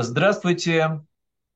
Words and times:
Здравствуйте. 0.00 1.04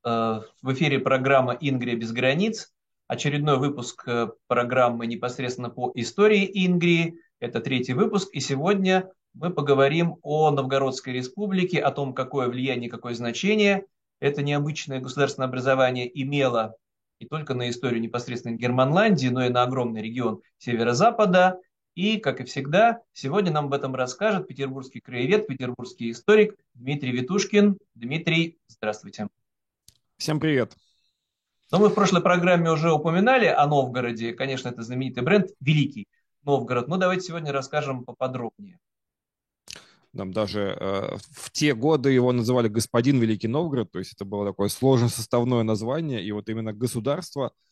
Э, 0.04 0.40
в 0.62 0.72
эфире 0.72 0.98
программа 0.98 1.52
«Ингрия 1.52 1.94
без 1.94 2.10
границ». 2.10 2.72
Очередной 3.06 3.56
выпуск 3.56 4.02
э, 4.08 4.30
программы 4.48 5.06
непосредственно 5.06 5.70
по 5.70 5.92
истории 5.94 6.50
Ингрии. 6.66 7.20
Это 7.38 7.60
третий 7.60 7.92
выпуск. 7.92 8.30
И 8.32 8.40
сегодня 8.40 9.08
мы 9.32 9.50
поговорим 9.50 10.16
о 10.22 10.50
Новгородской 10.50 11.12
республике, 11.12 11.78
о 11.78 11.92
том, 11.92 12.14
какое 12.14 12.48
влияние, 12.48 12.90
какое 12.90 13.14
значение 13.14 13.84
это 14.18 14.42
необычное 14.42 14.98
государственное 14.98 15.46
образование 15.46 16.10
имело 16.20 16.74
не 17.20 17.28
только 17.28 17.54
на 17.54 17.70
историю 17.70 18.00
непосредственно 18.00 18.56
Германландии, 18.56 19.28
но 19.28 19.46
и 19.46 19.50
на 19.50 19.62
огромный 19.62 20.02
регион 20.02 20.42
северо-запада. 20.58 21.60
И, 21.94 22.16
как 22.16 22.40
и 22.40 22.44
всегда, 22.44 23.02
сегодня 23.12 23.52
нам 23.52 23.66
об 23.66 23.74
этом 23.74 23.94
расскажет 23.94 24.48
петербургский 24.48 25.00
краевед, 25.00 25.46
петербургский 25.46 26.10
историк 26.10 26.56
Дмитрий 26.72 27.12
Витушкин. 27.12 27.76
Дмитрий, 27.94 28.58
здравствуйте. 28.66 29.28
Всем 30.16 30.40
привет. 30.40 30.74
Но 31.70 31.78
ну, 31.78 31.84
мы 31.84 31.90
в 31.90 31.94
прошлой 31.94 32.22
программе 32.22 32.70
уже 32.70 32.90
упоминали 32.90 33.46
о 33.46 33.66
Новгороде. 33.66 34.32
Конечно, 34.32 34.70
это 34.70 34.82
знаменитый 34.82 35.22
бренд 35.22 35.50
«Великий 35.60 36.08
Новгород». 36.44 36.88
Но 36.88 36.96
давайте 36.96 37.26
сегодня 37.26 37.52
расскажем 37.52 38.04
поподробнее. 38.04 38.78
Там 40.16 40.32
даже 40.32 40.76
э, 40.78 41.16
в 41.30 41.50
те 41.50 41.74
годы 41.74 42.10
его 42.10 42.32
называли 42.32 42.68
господин 42.68 43.18
Великий 43.18 43.48
Новгород, 43.48 43.90
то 43.90 43.98
есть 43.98 44.12
это 44.12 44.24
было 44.26 44.46
такое 44.46 44.68
сложно 44.68 45.08
составное 45.08 45.62
название, 45.62 46.22
и 46.22 46.32
вот 46.32 46.48
именно 46.48 46.72
государство– 46.72 47.52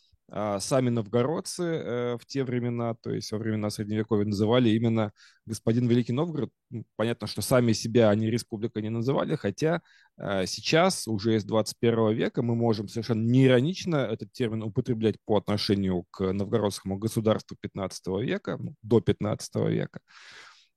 сами 0.61 0.91
новгородцы 0.91 1.63
э, 1.63 2.17
в 2.19 2.25
те 2.27 2.45
времена, 2.45 2.95
то 2.95 3.11
есть 3.11 3.33
во 3.33 3.39
времена 3.39 3.71
Средневековья, 3.71 4.25
называли 4.25 4.69
именно 4.71 5.13
господин 5.45 5.89
Великий 5.89 6.13
Новгород. 6.13 6.51
Понятно, 6.97 7.27
что 7.27 7.43
сами 7.43 7.73
себя 7.73 8.11
они 8.11 8.31
республика 8.31 8.81
не 8.81 8.91
называли, 8.91 9.35
хотя 9.35 9.83
э, 10.19 10.47
сейчас, 10.47 11.09
уже 11.09 11.35
из 11.37 11.45
21 11.45 12.13
века, 12.13 12.43
мы 12.43 12.55
можем 12.55 12.89
совершенно 12.89 13.29
неиронично 13.29 13.97
этот 13.97 14.33
термин 14.33 14.63
употреблять 14.63 15.17
по 15.25 15.37
отношению 15.37 16.05
к 16.11 16.33
новгородскому 16.33 16.99
государству 16.99 17.57
15 17.61 18.07
века, 18.23 18.57
ну, 18.61 18.75
до 18.83 19.01
15 19.01 19.55
века. 19.69 20.01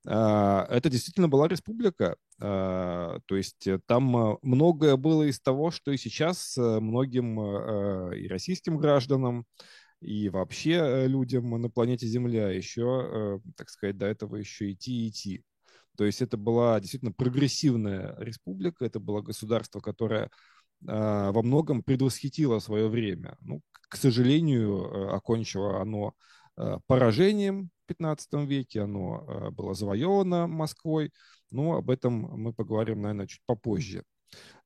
А, 0.06 0.66
это 0.70 0.90
действительно 0.90 1.28
была 1.28 1.48
республика. 1.48 2.16
А, 2.38 3.18
то 3.26 3.36
есть 3.36 3.66
э, 3.66 3.80
там 3.86 4.16
а, 4.16 4.38
многое 4.42 4.96
было 4.96 5.22
из 5.24 5.40
того, 5.40 5.70
что 5.70 5.92
и 5.92 5.96
сейчас 5.96 6.56
э, 6.58 6.80
многим 6.80 7.40
и 8.12 8.28
российским 8.28 8.76
гражданам, 8.76 9.46
и 10.00 10.28
вообще 10.28 10.72
э, 10.72 11.06
людям 11.06 11.50
на 11.60 11.70
планете 11.70 12.06
Земля 12.06 12.50
еще, 12.50 13.40
так 13.56 13.70
сказать, 13.70 13.96
до 13.96 14.06
этого 14.06 14.36
еще 14.36 14.72
идти 14.72 15.06
и 15.06 15.08
идти. 15.08 15.42
То 15.96 16.04
есть 16.04 16.20
это 16.20 16.36
была 16.36 16.80
действительно 16.80 17.12
прогрессивная 17.12 18.16
республика, 18.18 18.84
это 18.84 19.00
было 19.00 19.22
государство, 19.22 19.80
которое 19.80 20.28
во 20.80 21.42
многом 21.42 21.82
предвосхитило 21.82 22.58
свое 22.58 22.88
время. 22.88 23.36
Ну, 23.40 23.62
к 23.88 23.96
сожалению, 23.96 25.14
окончило 25.14 25.80
оно 25.80 26.14
поражением, 26.86 27.70
15 27.86 28.32
веке, 28.46 28.82
оно 28.82 29.24
э, 29.26 29.50
было 29.50 29.74
завоевано 29.74 30.46
Москвой, 30.46 31.12
но 31.50 31.76
об 31.76 31.90
этом 31.90 32.12
мы 32.14 32.52
поговорим, 32.52 33.02
наверное, 33.02 33.26
чуть 33.26 33.42
попозже. 33.46 34.04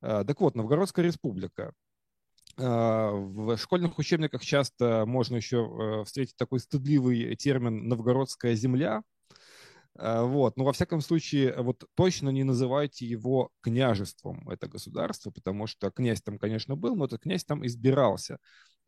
Э, 0.01 0.25
так 0.27 0.41
вот, 0.41 0.55
Новгородская 0.55 1.05
республика. 1.05 1.73
Э, 2.57 3.11
в 3.11 3.57
школьных 3.57 3.99
учебниках 3.99 4.43
часто 4.43 5.05
можно 5.07 5.37
еще 5.37 6.05
встретить 6.05 6.37
такой 6.37 6.61
стыдливый 6.61 7.35
термин 7.37 7.89
«новгородская 7.89 8.55
земля», 8.55 9.03
вот. 9.99 10.57
Но 10.57 10.65
во 10.65 10.73
всяком 10.73 11.01
случае, 11.01 11.55
вот 11.59 11.85
точно 11.95 12.29
не 12.31 12.45
называйте 12.45 13.05
его 13.07 13.51
княжеством, 13.61 14.49
это 14.49 14.69
государство, 14.69 15.31
потому 15.31 15.67
что 15.67 15.91
князь 15.91 16.23
там, 16.23 16.39
конечно, 16.39 16.77
был, 16.77 16.95
но 16.97 17.07
этот 17.07 17.23
князь 17.23 17.45
там 17.45 17.67
избирался 17.67 18.39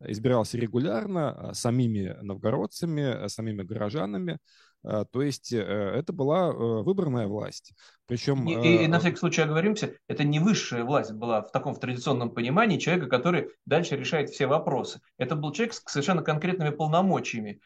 избирался 0.07 0.57
регулярно 0.57 1.49
а, 1.49 1.53
самими 1.53 2.17
новгородцами, 2.21 3.03
а, 3.03 3.29
самими 3.29 3.63
горожанами. 3.63 4.39
То 4.83 5.21
есть 5.21 5.53
э, 5.53 5.59
это 5.59 6.11
была 6.11 6.47
э, 6.49 6.53
выбранная 6.53 7.27
власть. 7.27 7.71
Причем... 8.07 8.47
И, 8.47 8.53
и, 8.53 8.83
и 8.85 8.87
на 8.87 8.99
всякий 8.99 9.17
случай 9.17 9.43
оговоримся, 9.43 9.93
это 10.07 10.23
не 10.23 10.39
высшая 10.39 10.83
власть 10.83 11.11
была 11.11 11.43
в 11.43 11.51
таком 11.51 11.75
в 11.75 11.79
традиционном 11.79 12.31
понимании 12.31 12.79
человека, 12.79 13.05
который 13.05 13.49
дальше 13.67 13.95
решает 13.95 14.31
все 14.31 14.47
вопросы. 14.47 14.99
Это 15.19 15.35
был 15.35 15.51
человек 15.51 15.75
с 15.75 15.83
совершенно 15.85 16.23
конкретными 16.23 16.71
полномочиями. 16.71 17.61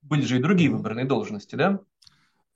Были 0.00 0.22
же 0.22 0.38
и 0.38 0.42
другие 0.42 0.70
выбранные 0.70 1.04
должности, 1.04 1.54
да? 1.54 1.80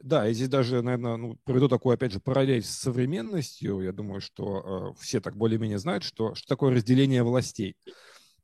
Да, 0.01 0.29
и 0.29 0.35
здесь 0.35 0.49
даже, 0.49 0.81
наверное, 0.81 1.17
ну, 1.17 1.37
проведу 1.45 1.69
такую, 1.69 1.95
опять 1.95 2.13
же, 2.13 2.21
параллель 2.21 2.63
с 2.63 2.71
современностью. 2.71 3.81
Я 3.81 3.93
думаю, 3.93 4.21
что 4.21 4.95
э, 4.95 5.01
все 5.03 5.21
так 5.21 5.37
более-менее 5.37 5.79
знают, 5.79 6.05
что, 6.05 6.35
что 6.35 6.47
такое 6.47 6.73
разделение 6.73 7.25
властей. 7.25 7.77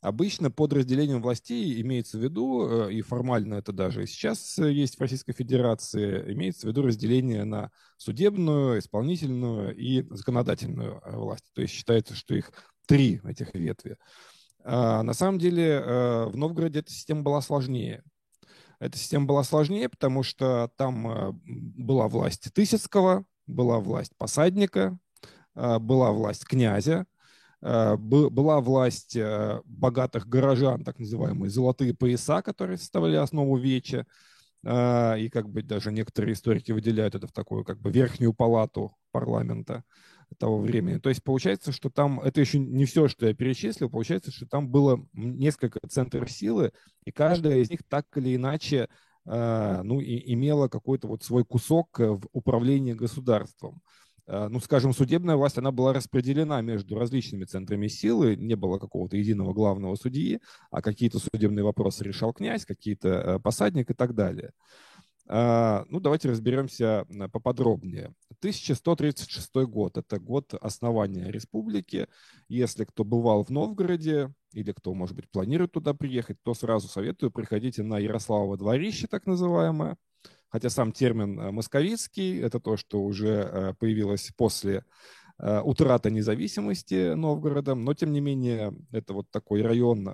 Обычно 0.01 0.51
под 0.51 0.75
разделением 0.75 1.23
властей 1.23 1.81
имеется 1.81 2.19
в 2.19 2.23
виду, 2.23 2.69
э, 2.89 2.93
и 2.93 3.03
формально 3.03 3.55
это 3.55 3.73
даже 3.73 4.07
сейчас 4.07 4.59
есть 4.59 4.97
в 4.97 5.01
Российской 5.01 5.33
Федерации, 5.33 6.33
имеется 6.35 6.67
в 6.67 6.71
виду 6.71 6.83
разделение 6.83 7.45
на 7.45 7.71
судебную, 7.97 8.81
исполнительную 8.81 9.75
и 9.77 10.03
законодательную 10.11 11.01
э, 11.05 11.17
власть. 11.17 11.45
То 11.55 11.63
есть 11.63 11.73
считается, 11.73 12.15
что 12.15 12.35
их 12.35 12.51
три 12.87 13.21
этих 13.25 13.55
ветви. 13.55 13.97
А 14.65 15.03
на 15.03 15.15
самом 15.15 15.39
деле 15.39 15.69
э, 15.69 16.27
в 16.27 16.37
Новгороде 16.37 16.81
эта 16.81 16.91
система 16.91 17.23
была 17.23 17.41
сложнее. 17.41 18.03
Эта 18.84 18.99
система 18.99 19.27
была 19.27 19.45
сложнее, 19.45 19.89
потому 19.89 20.22
что 20.22 20.71
там 20.77 21.41
была 21.45 22.09
власть 22.09 22.53
Тысяцкого, 22.53 23.25
была 23.47 23.81
власть 23.81 24.12
посадника, 24.17 24.99
была 25.55 26.12
власть 26.12 26.45
князя, 26.45 27.06
Э, 27.65 27.97
была 27.97 28.61
власть 28.61 29.17
э, 29.17 29.61
богатых 29.65 30.28
горожан, 30.28 30.84
так 30.84 30.99
называемые 30.99 31.49
золотые 31.49 31.94
пояса, 31.94 32.43
которые 32.43 32.77
составляли 32.77 33.17
основу 33.17 33.56
веча, 33.56 34.06
э, 34.65 35.21
и 35.21 35.31
как 35.31 35.49
бы 35.49 35.62
даже 35.62 35.91
некоторые 35.91 36.34
историки 36.34 36.73
выделяют 36.73 37.15
это 37.15 37.27
в 37.27 37.33
такую 37.33 37.65
как 37.65 37.81
бы 37.81 37.91
верхнюю 37.91 38.34
палату 38.34 38.94
парламента 39.12 39.83
того 40.39 40.59
времени. 40.59 40.99
То 40.99 41.09
есть 41.09 41.22
получается, 41.22 41.72
что 41.72 41.91
там, 41.91 42.21
это 42.21 42.41
еще 42.41 42.59
не 42.59 42.84
все, 42.84 43.09
что 43.09 43.27
я 43.27 43.34
перечислил, 43.34 43.91
получается, 43.91 44.31
что 44.31 44.47
там 44.47 44.69
было 44.69 45.05
несколько 45.12 45.81
центров 45.89 46.31
силы, 46.31 46.72
и 47.05 47.12
каждая 47.12 47.59
из 47.59 47.71
них 47.71 47.81
так 47.89 48.06
или 48.17 48.37
иначе 48.37 48.89
ну, 49.27 50.00
и 50.00 50.34
имела 50.34 50.69
какой-то 50.69 51.09
вот 51.09 51.23
свой 51.23 51.47
кусок 51.47 51.99
в 51.99 52.28
управлении 52.33 52.93
государством. 52.93 53.81
Э, 54.27 54.49
ну, 54.49 54.61
скажем, 54.61 54.93
судебная 54.93 55.37
власть, 55.37 55.59
она 55.59 55.71
была 55.71 55.93
распределена 55.93 56.61
между 56.62 56.99
различными 56.99 57.44
центрами 57.44 57.89
силы, 57.89 58.37
не 58.37 58.55
было 58.55 58.78
какого-то 58.78 59.17
единого 59.17 59.53
главного 59.53 59.94
судьи, 59.97 60.41
а 60.71 60.83
какие-то 60.83 61.19
судебные 61.19 61.65
вопросы 61.65 62.05
решал 62.05 62.33
князь, 62.33 62.65
какие-то 62.65 63.09
э, 63.09 63.39
посадник 63.39 63.91
и 63.91 63.94
так 63.94 64.15
далее. 64.15 64.53
А, 65.27 65.85
ну, 65.89 66.01
давайте 66.01 66.29
разберемся 66.29 67.07
э, 67.09 67.29
поподробнее. 67.29 68.15
1136 68.41 69.55
год– 69.67 69.97
это 69.99 70.19
год 70.19 70.53
основания 70.55 71.31
республики. 71.31 72.09
Если 72.49 72.85
кто 72.85 73.05
бывал 73.05 73.43
в 73.43 73.51
Новгороде 73.51 74.35
или 74.53 74.73
кто, 74.73 74.93
может 74.93 75.17
быть, 75.17 75.31
планирует 75.31 75.73
туда 75.73 75.95
приехать, 75.95 76.37
то 76.43 76.53
сразу 76.53 76.89
советую, 76.89 77.31
приходите 77.31 77.83
на 77.83 77.99
Ярославово 77.99 78.57
дворище, 78.57 79.07
так 79.07 79.27
называемое– 79.27 79.97
хотя 80.49 80.71
сам 80.71 80.93
термин 80.93 81.41
э, 81.41 81.51
«московицкий»— 81.51 82.39
это 82.41 82.61
то, 82.61 82.77
что 82.77 83.03
уже 83.03 83.29
э, 83.29 83.75
появилось 83.79 84.31
после 84.37 84.85
утраты 85.37 86.12
независимости 86.12 87.15
Новгорода, 87.15 87.75
но 87.75 87.93
тем 87.93 88.12
не 88.12 88.21
менее 88.21 88.73
это 88.93 89.15
вот 89.15 89.33
такой 89.33 89.62
район 89.62 90.05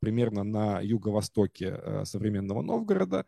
примерно 0.00 0.42
на 0.42 0.80
юго-востоке 0.80 2.04
современного 2.04 2.62
Новгорода, 2.62 3.26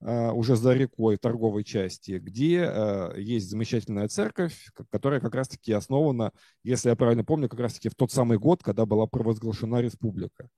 уже 0.00 0.56
за 0.56 0.72
рекой 0.72 1.16
торговой 1.18 1.62
части, 1.62 2.12
где 2.12 3.12
есть 3.16 3.50
замечательная 3.50 4.08
церковь, 4.08 4.70
которая 4.90 5.20
как 5.20 5.34
раз-таки 5.34 5.72
основана, 5.72 6.32
если 6.64 6.88
я 6.88 6.96
правильно 6.96 7.24
помню, 7.24 7.48
как 7.48 7.60
раз-таки 7.60 7.88
в 7.90 7.94
тот 7.94 8.10
самый 8.10 8.38
год, 8.38 8.62
когда 8.62 8.86
была 8.86 9.06
провозглашена 9.06 9.82
республика. 9.82 10.48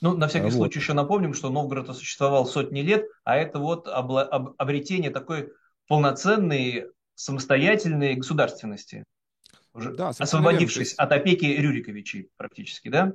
Ну, 0.00 0.16
на 0.16 0.28
всякий 0.28 0.46
вот. 0.46 0.54
случай 0.54 0.78
еще 0.78 0.92
напомним, 0.92 1.34
что 1.34 1.50
Новгород 1.50 1.94
существовал 1.96 2.46
сотни 2.46 2.80
лет, 2.80 3.06
а 3.24 3.36
это 3.36 3.58
вот 3.58 3.88
обретение 3.88 5.10
такой 5.10 5.52
полноценной 5.88 6.86
самостоятельной 7.14 8.14
государственности, 8.14 9.04
уже 9.72 9.94
да, 9.94 10.10
освободившись 10.10 10.94
от 10.94 11.12
опеки 11.12 11.46
Рюриковичей 11.46 12.30
практически, 12.36 12.88
да? 12.88 13.12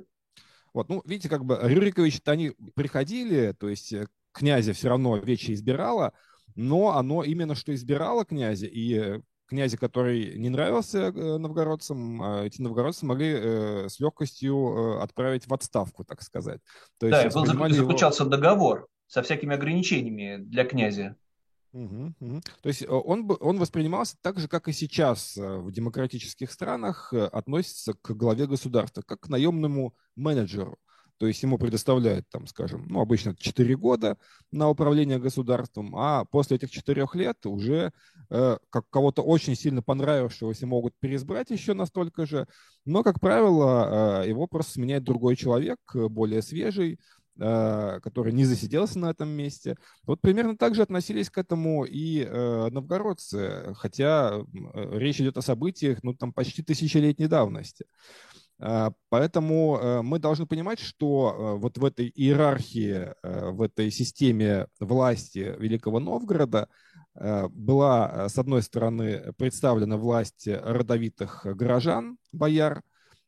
Вот, 0.74 0.88
ну, 0.88 1.02
видите, 1.04 1.28
как 1.28 1.44
бы 1.44 1.58
Рюриковичи-то 1.62 2.32
они 2.32 2.52
приходили, 2.74 3.52
то 3.52 3.68
есть 3.68 3.92
э, 3.92 4.06
князя 4.32 4.72
все 4.72 4.88
равно 4.88 5.16
Вече 5.16 5.52
избирала, 5.52 6.12
но 6.54 6.96
оно 6.96 7.22
именно 7.22 7.54
что 7.54 7.74
избирало 7.74 8.24
князя, 8.24 8.66
и 8.66 9.20
князя, 9.52 9.76
который 9.76 10.38
не 10.38 10.48
нравился 10.48 10.98
э, 10.98 11.36
новгородцам, 11.36 12.22
а 12.22 12.44
эти 12.44 12.62
новгородцы 12.62 13.04
могли 13.04 13.32
э, 13.34 13.88
с 13.88 14.00
легкостью 14.00 14.56
э, 14.56 15.02
отправить 15.02 15.46
в 15.46 15.52
отставку, 15.52 16.04
так 16.04 16.22
сказать. 16.22 16.60
То 16.98 17.06
есть, 17.06 17.34
да, 17.34 17.40
был 17.40 17.44
заключался 17.70 18.22
его... 18.22 18.30
договор 18.30 18.88
со 19.06 19.22
всякими 19.22 19.54
ограничениями 19.54 20.42
для 20.42 20.64
князя. 20.64 21.16
Угу, 21.74 22.14
угу. 22.18 22.40
То 22.62 22.68
есть 22.68 22.86
он, 22.88 23.30
он 23.40 23.58
воспринимался 23.58 24.16
так 24.22 24.38
же, 24.38 24.48
как 24.48 24.68
и 24.68 24.72
сейчас 24.72 25.36
в 25.36 25.70
демократических 25.70 26.50
странах 26.50 27.12
относится 27.12 27.92
к 27.92 28.12
главе 28.12 28.46
государства, 28.46 29.02
как 29.02 29.20
к 29.20 29.28
наемному 29.28 29.94
менеджеру. 30.16 30.78
То 31.22 31.28
есть 31.28 31.40
ему 31.44 31.56
предоставляют, 31.56 32.28
там, 32.30 32.48
скажем, 32.48 32.84
ну, 32.88 33.00
обычно 33.00 33.36
4 33.36 33.76
года 33.76 34.18
на 34.50 34.68
управление 34.68 35.20
государством, 35.20 35.94
а 35.94 36.24
после 36.24 36.56
этих 36.56 36.72
4 36.72 37.06
лет 37.14 37.46
уже 37.46 37.92
э, 38.28 38.56
как 38.70 38.90
кого-то 38.90 39.22
очень 39.22 39.54
сильно 39.54 39.82
понравившегося 39.82 40.66
могут 40.66 40.94
переизбрать 40.98 41.50
еще 41.50 41.74
настолько 41.74 42.26
же. 42.26 42.48
Но, 42.84 43.04
как 43.04 43.20
правило, 43.20 44.24
э, 44.24 44.30
его 44.30 44.48
просто 44.48 44.72
сменяет 44.72 45.04
другой 45.04 45.36
человек, 45.36 45.78
более 45.94 46.42
свежий, 46.42 46.98
э, 47.38 48.00
который 48.02 48.32
не 48.32 48.44
засиделся 48.44 48.98
на 48.98 49.10
этом 49.10 49.28
месте. 49.28 49.76
Вот 50.02 50.20
примерно 50.20 50.56
так 50.56 50.74
же 50.74 50.82
относились 50.82 51.30
к 51.30 51.38
этому 51.38 51.84
и 51.84 52.24
э, 52.24 52.68
новгородцы, 52.68 53.74
хотя 53.76 54.40
э, 54.42 54.98
речь 54.98 55.20
идет 55.20 55.38
о 55.38 55.42
событиях, 55.42 56.02
ну, 56.02 56.14
там, 56.14 56.32
почти 56.32 56.64
тысячелетней 56.64 57.28
давности. 57.28 57.84
А, 58.64 58.92
поэтому 59.08 59.76
э, 59.76 60.02
мы 60.02 60.20
должны 60.20 60.46
понимать, 60.46 60.78
что 60.78 61.34
э, 61.56 61.58
вот 61.58 61.78
в 61.78 61.84
этой 61.84 62.12
иерархии, 62.14 63.12
э, 63.22 63.50
в 63.50 63.60
этой 63.60 63.90
системе 63.90 64.68
власти 64.78 65.56
Великого 65.58 65.98
Новгорода 65.98 66.68
была, 67.14 68.30
с 68.30 68.38
одной 68.38 68.62
стороны, 68.62 69.34
представлена 69.36 69.98
власть 69.98 70.48
родовитых 70.48 71.44
горожан, 71.44 72.16
бояр, 72.32 72.80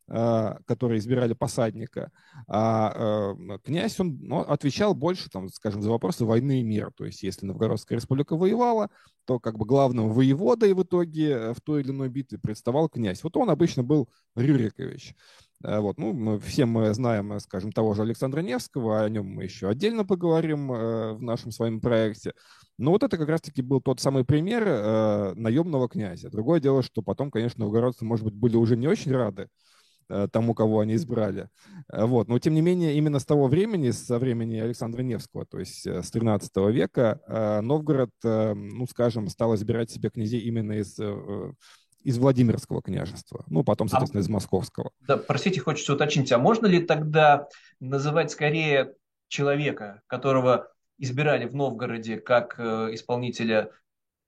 которые 0.06 0.98
избирали 0.98 1.32
посадника, 1.32 2.10
а 2.46 3.34
э, 3.38 3.58
князь, 3.64 3.98
он 3.98 4.18
ну, 4.20 4.40
отвечал 4.40 4.94
больше, 4.94 5.30
там, 5.30 5.48
скажем, 5.48 5.80
за 5.80 5.90
вопросы 5.90 6.26
войны 6.26 6.60
и 6.60 6.62
мира. 6.62 6.92
То 6.94 7.06
есть, 7.06 7.22
если 7.22 7.46
Новгородская 7.46 7.96
республика 7.96 8.36
воевала, 8.36 8.90
то 9.24 9.40
как 9.40 9.56
бы 9.56 9.64
главным 9.64 10.10
воеводой 10.10 10.74
в 10.74 10.82
итоге 10.82 11.30
э, 11.30 11.54
в 11.54 11.60
той 11.62 11.80
или 11.80 11.90
иной 11.90 12.10
битве 12.10 12.38
представал 12.38 12.90
князь. 12.90 13.22
Вот 13.24 13.36
он 13.38 13.48
обычно 13.48 13.82
был 13.82 14.10
Рюрикович. 14.36 15.14
Вот, 15.60 15.96
ну, 15.96 16.12
мы, 16.12 16.38
все 16.40 16.66
мы 16.66 16.92
знаем, 16.92 17.40
скажем, 17.40 17.72
того 17.72 17.94
же 17.94 18.02
Александра 18.02 18.42
Невского, 18.42 19.02
о 19.02 19.08
нем 19.08 19.26
мы 19.26 19.44
еще 19.44 19.70
отдельно 19.70 20.04
поговорим 20.04 20.68
в 20.68 21.22
нашем 21.22 21.52
своем 21.52 21.80
проекте. 21.80 22.34
Но 22.76 22.90
вот 22.90 23.02
это 23.02 23.16
как 23.16 23.30
раз-таки 23.30 23.62
был 23.62 23.80
тот 23.80 23.98
самый 24.00 24.26
пример 24.26 24.64
э, 24.66 25.32
наемного 25.36 25.88
князя. 25.88 26.28
Другое 26.28 26.60
дело, 26.60 26.82
что 26.82 27.00
потом, 27.00 27.30
конечно, 27.30 27.64
новгородцы, 27.64 28.04
может 28.04 28.26
быть, 28.26 28.34
были 28.34 28.56
уже 28.56 28.76
не 28.76 28.88
очень 28.88 29.12
рады 29.12 29.48
Э, 29.48 29.73
тому, 30.32 30.54
кого 30.54 30.80
они 30.80 30.94
избрали. 30.94 31.48
Э, 31.92 32.04
вот. 32.04 32.28
Но, 32.28 32.38
тем 32.38 32.54
не 32.54 32.60
менее, 32.60 32.94
именно 32.94 33.18
с 33.18 33.24
того 33.24 33.48
времени, 33.48 33.90
со 33.90 34.18
времени 34.18 34.58
Александра 34.58 35.02
Невского, 35.02 35.46
то 35.46 35.58
есть 35.58 35.86
э, 35.86 36.02
с 36.02 36.10
13 36.10 36.50
века, 36.70 37.20
Новгород, 37.62 38.10
ну, 38.22 38.86
скажем, 38.86 39.28
стал 39.28 39.54
избирать 39.54 39.90
себе 39.90 40.10
князей 40.10 40.40
именно 40.40 40.72
из 40.72 40.98
из 42.02 42.18
Владимирского 42.18 42.82
княжества, 42.82 43.46
ну, 43.48 43.64
потом, 43.64 43.88
соответственно, 43.88 44.20
а, 44.20 44.24
из 44.24 44.28
Московского. 44.28 44.90
Да, 45.00 45.16
простите, 45.16 45.60
хочется 45.60 45.94
уточнить, 45.94 46.30
а 46.32 46.38
можно 46.38 46.66
ли 46.66 46.80
тогда 46.80 47.48
называть 47.80 48.30
скорее 48.30 48.92
человека, 49.28 50.02
которого 50.06 50.68
избирали 50.98 51.46
в 51.46 51.54
Новгороде 51.54 52.18
как 52.18 52.60
исполнителя 52.60 53.70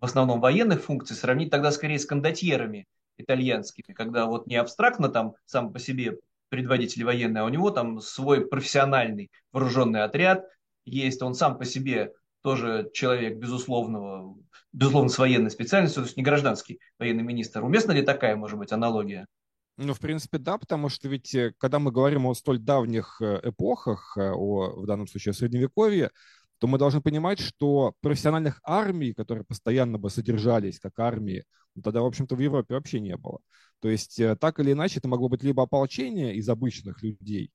в 0.00 0.05
основном 0.05 0.40
военных 0.40 0.82
функций, 0.82 1.17
сравнить 1.17 1.50
тогда 1.50 1.70
скорее 1.70 1.99
с 1.99 2.06
кондотьерами, 2.06 2.87
итальянскими, 3.18 3.94
когда 3.94 4.26
вот 4.26 4.46
не 4.46 4.56
абстрактно 4.56 5.08
там 5.08 5.34
сам 5.44 5.72
по 5.72 5.78
себе 5.78 6.18
предводитель 6.48 7.04
военный, 7.04 7.40
а 7.40 7.44
у 7.44 7.48
него 7.48 7.70
там 7.70 8.00
свой 8.00 8.46
профессиональный 8.46 9.30
вооруженный 9.52 10.02
отряд 10.02 10.44
есть, 10.84 11.22
он 11.22 11.34
сам 11.34 11.58
по 11.58 11.64
себе 11.64 12.12
тоже 12.42 12.90
человек 12.94 13.38
безусловного, 13.38 14.36
безусловно, 14.72 15.08
с 15.08 15.18
военной 15.18 15.50
специальностью, 15.50 16.02
то 16.02 16.06
есть 16.06 16.16
не 16.16 16.22
гражданский 16.22 16.78
военный 16.98 17.24
министр. 17.24 17.64
Уместна 17.64 17.92
ли 17.92 18.02
такая, 18.02 18.36
может 18.36 18.58
быть, 18.58 18.72
аналогия? 18.72 19.26
Ну, 19.78 19.92
в 19.92 20.00
принципе, 20.00 20.38
да, 20.38 20.56
потому 20.56 20.88
что 20.88 21.08
ведь, 21.08 21.34
э, 21.34 21.52
когда 21.58 21.78
мы 21.78 21.90
говорим 21.90 22.24
о 22.26 22.34
столь 22.34 22.58
давних 22.58 23.20
э, 23.20 23.40
эпохах, 23.42 24.16
э, 24.16 24.30
о, 24.30 24.80
в 24.80 24.86
данном 24.86 25.06
случае 25.06 25.32
о 25.32 25.34
Средневековье, 25.34 26.10
то 26.58 26.67
мы 26.67 26.79
должны 26.79 27.00
понимать, 27.00 27.38
что 27.41 27.94
профессиональных 28.00 28.61
армий, 28.62 29.12
которые 29.12 29.44
постоянно 29.44 29.99
бы 29.99 30.11
содержались 30.11 30.81
как 30.81 30.99
армии, 30.99 31.44
ну, 31.75 31.82
тогда, 31.82 32.00
в 32.03 32.06
общем-то, 32.06 32.35
в 32.37 32.41
Европе 32.41 32.75
вообще 32.75 33.00
не 33.00 33.17
было. 33.17 33.41
То 33.81 33.88
есть 33.88 34.19
э, 34.19 34.37
так 34.37 34.58
или 34.61 34.73
иначе 34.73 34.99
это 34.99 35.08
могло 35.08 35.29
быть 35.29 35.43
либо 35.43 35.62
ополчение 35.62 36.35
из 36.35 36.49
обычных 36.49 37.03
людей, 37.03 37.50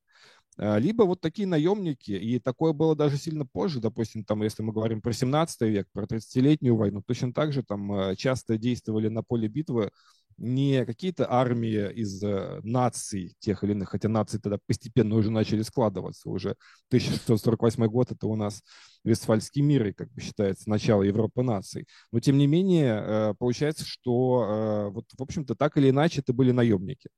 э, 0.58 0.78
либо 0.78 1.02
вот 1.02 1.20
такие 1.20 1.48
наемники, 1.48 2.12
и 2.12 2.38
такое 2.38 2.72
было 2.72 2.94
даже 2.94 3.16
сильно 3.16 3.44
позже, 3.44 3.80
допустим, 3.80 4.24
там, 4.24 4.42
если 4.42 4.62
мы 4.62 4.72
говорим 4.72 5.02
про 5.02 5.12
17 5.12 5.60
век, 5.62 5.88
про 5.92 6.06
30-летнюю 6.06 6.76
войну, 6.76 7.02
точно 7.04 7.32
так 7.32 7.52
же 7.52 7.64
там 7.64 7.92
э, 7.92 8.16
часто 8.16 8.56
действовали 8.56 9.08
на 9.08 9.22
поле 9.22 9.48
битвы 9.48 9.90
не 10.36 10.84
какие-то 10.84 11.30
армии 11.30 11.92
из 11.92 12.22
наций 12.64 13.34
тех 13.38 13.62
или 13.64 13.72
иных, 13.72 13.90
хотя 13.90 14.08
нации 14.08 14.38
тогда 14.38 14.58
постепенно 14.66 15.14
уже 15.16 15.30
начали 15.30 15.62
складываться, 15.62 16.30
уже 16.30 16.56
1648 16.88 17.86
год 17.86 18.12
это 18.12 18.26
у 18.26 18.36
нас 18.36 18.62
Вестфальский 19.04 19.62
мир, 19.62 19.86
и 19.86 19.92
как 19.92 20.10
бы 20.12 20.20
считается 20.20 20.70
начало 20.70 21.02
Европы 21.02 21.42
наций. 21.42 21.86
Но 22.12 22.20
тем 22.20 22.38
не 22.38 22.46
менее, 22.46 23.02
э, 23.04 23.34
получается, 23.38 23.84
что 23.84 24.44
э, 24.44 24.90
вот, 24.90 25.06
в 25.16 25.22
общем-то, 25.22 25.54
так 25.56 25.76
или 25.76 25.90
иначе 25.90 26.20
это 26.20 26.32
были 26.32 26.52
наемники. 26.52 27.08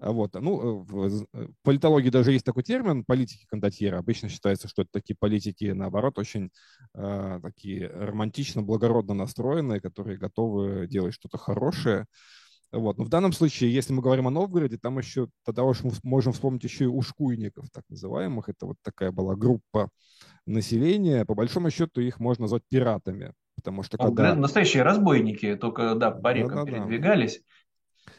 А 0.00 0.10
вот. 0.10 0.34
Ну, 0.34 0.82
э, 0.82 0.84
в 0.86 1.26
политологии 1.62 2.10
даже 2.10 2.32
есть 2.32 2.44
такой 2.44 2.62
термин 2.62 3.04
политики 3.04 3.46
кондотьера. 3.48 3.98
Обычно 3.98 4.28
считается, 4.28 4.68
что 4.68 4.82
это 4.82 4.90
такие 4.92 5.16
политики, 5.18 5.66
наоборот, 5.66 6.18
очень 6.18 6.50
э, 6.94 7.40
такие 7.42 7.86
романтично, 7.88 8.62
благородно 8.62 9.14
настроенные, 9.14 9.80
которые 9.80 10.18
готовы 10.18 10.86
делать 10.88 11.14
что-то 11.14 11.38
хорошее. 11.38 12.06
Вот. 12.72 12.98
Но 12.98 13.04
в 13.04 13.08
данном 13.08 13.32
случае, 13.32 13.72
если 13.72 13.92
мы 13.92 14.02
говорим 14.02 14.26
о 14.26 14.30
Новгороде, 14.30 14.78
там 14.78 14.98
еще, 14.98 15.28
тогда 15.44 15.62
уж 15.62 15.84
мы 15.84 15.92
можем 16.02 16.32
вспомнить 16.32 16.64
еще 16.64 16.84
и 16.84 16.88
ушкуйников, 16.88 17.70
так 17.70 17.84
называемых. 17.88 18.48
Это 18.48 18.66
вот 18.66 18.76
такая 18.82 19.12
была 19.12 19.36
группа 19.36 19.90
населения. 20.44 21.24
По 21.24 21.34
большому 21.36 21.70
счету 21.70 22.00
их 22.00 22.18
можно 22.18 22.42
назвать 22.42 22.62
пиратами. 22.68 23.32
Потому 23.54 23.84
что 23.84 23.96
когда... 23.96 24.34
Настоящие 24.34 24.82
разбойники, 24.82 25.54
только, 25.54 25.94
да, 25.94 26.10
по 26.10 26.32
рекам 26.32 26.56
да, 26.56 26.64
да, 26.64 26.70
передвигались, 26.72 27.38
да. 27.38 27.44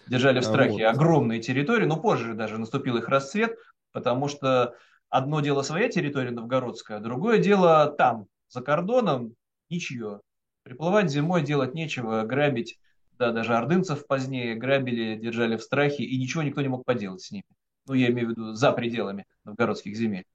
Держали 0.07 0.39
в 0.39 0.43
страхе 0.43 0.85
вот. 0.85 0.95
огромные 0.95 1.41
территории, 1.41 1.85
но 1.85 1.97
позже 1.97 2.33
даже 2.33 2.57
наступил 2.57 2.97
их 2.97 3.07
расцвет, 3.09 3.57
потому 3.91 4.27
что 4.27 4.75
одно 5.09 5.41
дело 5.41 5.61
своя 5.61 5.89
территория 5.89 6.31
новгородская, 6.31 6.99
другое 6.99 7.39
дело 7.39 7.93
там, 7.97 8.27
за 8.49 8.61
кордоном, 8.61 9.35
ничье. 9.69 10.21
Приплывать 10.63 11.11
зимой 11.11 11.43
делать 11.43 11.73
нечего, 11.73 12.23
грабить 12.23 12.79
да, 13.17 13.31
даже 13.31 13.55
ордынцев 13.55 14.05
позднее 14.07 14.55
грабили, 14.55 15.17
держали 15.17 15.57
в 15.57 15.63
страхе, 15.63 16.03
и 16.03 16.17
ничего 16.17 16.43
никто 16.43 16.61
не 16.61 16.67
мог 16.67 16.85
поделать 16.85 17.21
с 17.21 17.31
ними. 17.31 17.45
Ну, 17.87 17.93
я 17.93 18.09
имею 18.09 18.27
в 18.27 18.31
виду 18.31 18.53
за 18.53 18.71
пределами 18.71 19.25
новгородских 19.43 19.95
земель. 19.95 20.25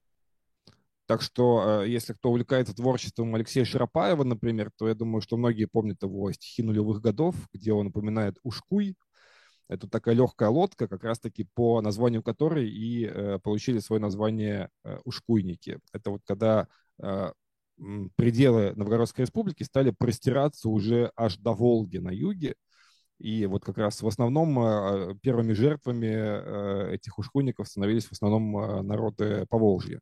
Так 1.06 1.22
что, 1.22 1.82
э, 1.82 1.88
если 1.88 2.12
кто 2.12 2.30
увлекается 2.30 2.74
творчеством 2.74 3.34
Алексея 3.34 3.64
Широпаева, 3.64 4.22
например, 4.22 4.70
то 4.78 4.88
я 4.88 4.94
думаю, 4.94 5.20
что 5.20 5.36
многие 5.36 5.64
помнят 5.64 6.02
его 6.02 6.30
стихи 6.32 6.62
нулевых 6.62 7.00
годов, 7.00 7.34
где 7.52 7.72
он 7.72 7.88
упоминает 7.88 8.36
«Ушкуй». 8.44 8.94
Это 9.70 9.88
такая 9.88 10.14
легкая 10.14 10.48
лодка, 10.48 10.88
как 10.88 11.04
раз-таки 11.04 11.46
по 11.54 11.80
названию 11.80 12.22
которой 12.22 12.68
и 12.68 13.06
э, 13.06 13.38
получили 13.42 13.78
свое 13.78 14.02
название 14.02 14.68
э, 14.84 14.98
«Ушкуйники». 15.04 15.78
Это 15.92 16.10
вот 16.10 16.22
когда 16.26 16.66
пределы 18.14 18.74
Новгородской 18.76 19.24
республики 19.24 19.62
стали 19.62 19.90
простираться 19.90 20.68
уже 20.68 21.12
аж 21.16 21.38
до 21.38 21.54
Волги 21.54 21.96
на 21.96 22.10
юге, 22.10 22.54
и 23.20 23.44
вот 23.44 23.64
как 23.64 23.76
раз 23.76 24.00
в 24.00 24.08
основном 24.08 24.58
э, 24.58 25.14
первыми 25.20 25.52
жертвами 25.52 26.06
э, 26.06 26.94
этих 26.94 27.18
ушкуйников 27.18 27.68
становились 27.68 28.06
в 28.06 28.12
основном 28.12 28.56
э, 28.56 28.82
народы 28.82 29.44
Поволжья. 29.50 30.00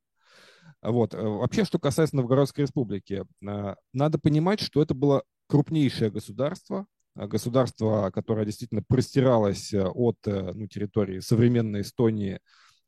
Вот. 0.80 1.14
Вообще, 1.14 1.64
что 1.64 1.80
касается 1.80 2.14
Новгородской 2.14 2.62
республики, 2.62 3.24
надо 3.40 4.18
понимать, 4.20 4.60
что 4.60 4.80
это 4.80 4.94
было 4.94 5.24
крупнейшее 5.48 6.12
государство, 6.12 6.86
государство, 7.26 8.10
которое 8.14 8.46
действительно 8.46 8.82
простиралось 8.86 9.74
от 9.74 10.16
ну, 10.24 10.66
территории 10.68 11.20
современной 11.20 11.80
Эстонии, 11.80 12.40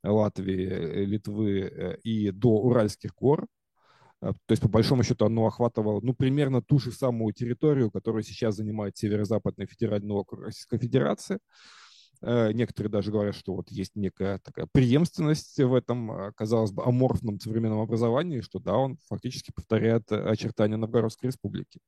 Латвии, 0.02 1.04
Литвы 1.04 1.98
и 2.04 2.30
до 2.30 2.60
Уральских 2.60 3.14
гор. 3.14 3.46
То 4.20 4.34
есть, 4.50 4.62
по 4.62 4.68
большому 4.68 5.02
счету, 5.02 5.24
оно 5.24 5.46
охватывало 5.46 6.00
ну, 6.02 6.14
примерно 6.14 6.62
ту 6.62 6.78
же 6.78 6.92
самую 6.92 7.32
территорию, 7.32 7.90
которую 7.90 8.22
сейчас 8.22 8.56
занимает 8.56 8.96
Северо-Западный 8.98 9.66
федеральный 9.66 10.14
округ 10.14 10.42
Российской 10.42 10.78
Федерации. 10.78 11.38
Э, 12.22 12.52
некоторые 12.52 12.90
даже 12.90 13.10
говорят, 13.10 13.34
что 13.34 13.54
вот 13.54 13.70
есть 13.70 13.96
некая 13.96 14.38
такая 14.38 14.68
преемственность 14.72 15.58
в 15.58 15.72
этом, 15.72 16.32
казалось 16.34 16.70
бы, 16.70 16.84
аморфном 16.84 17.40
современном 17.40 17.80
образовании, 17.80 18.42
что 18.42 18.58
да, 18.58 18.76
он 18.76 18.98
фактически 19.08 19.52
повторяет 19.52 20.10
очертания 20.12 20.76
Новгородской 20.76 21.28
республики. 21.28 21.80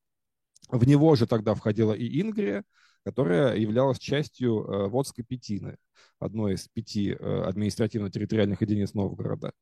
В 0.73 0.87
него 0.87 1.15
же 1.15 1.27
тогда 1.27 1.53
входила 1.53 1.93
и 1.93 2.19
Ингрия, 2.19 2.63
которая 3.05 3.55
являлась 3.55 3.99
частью 3.99 4.65
э, 4.65 4.87
Водской 4.87 5.23
Петины, 5.23 5.77
одной 6.19 6.55
из 6.55 6.67
пяти 6.67 7.11
э, 7.11 7.43
административно-территориальных 7.43 8.59
единиц 8.61 8.95
Новгорода. 8.95 9.53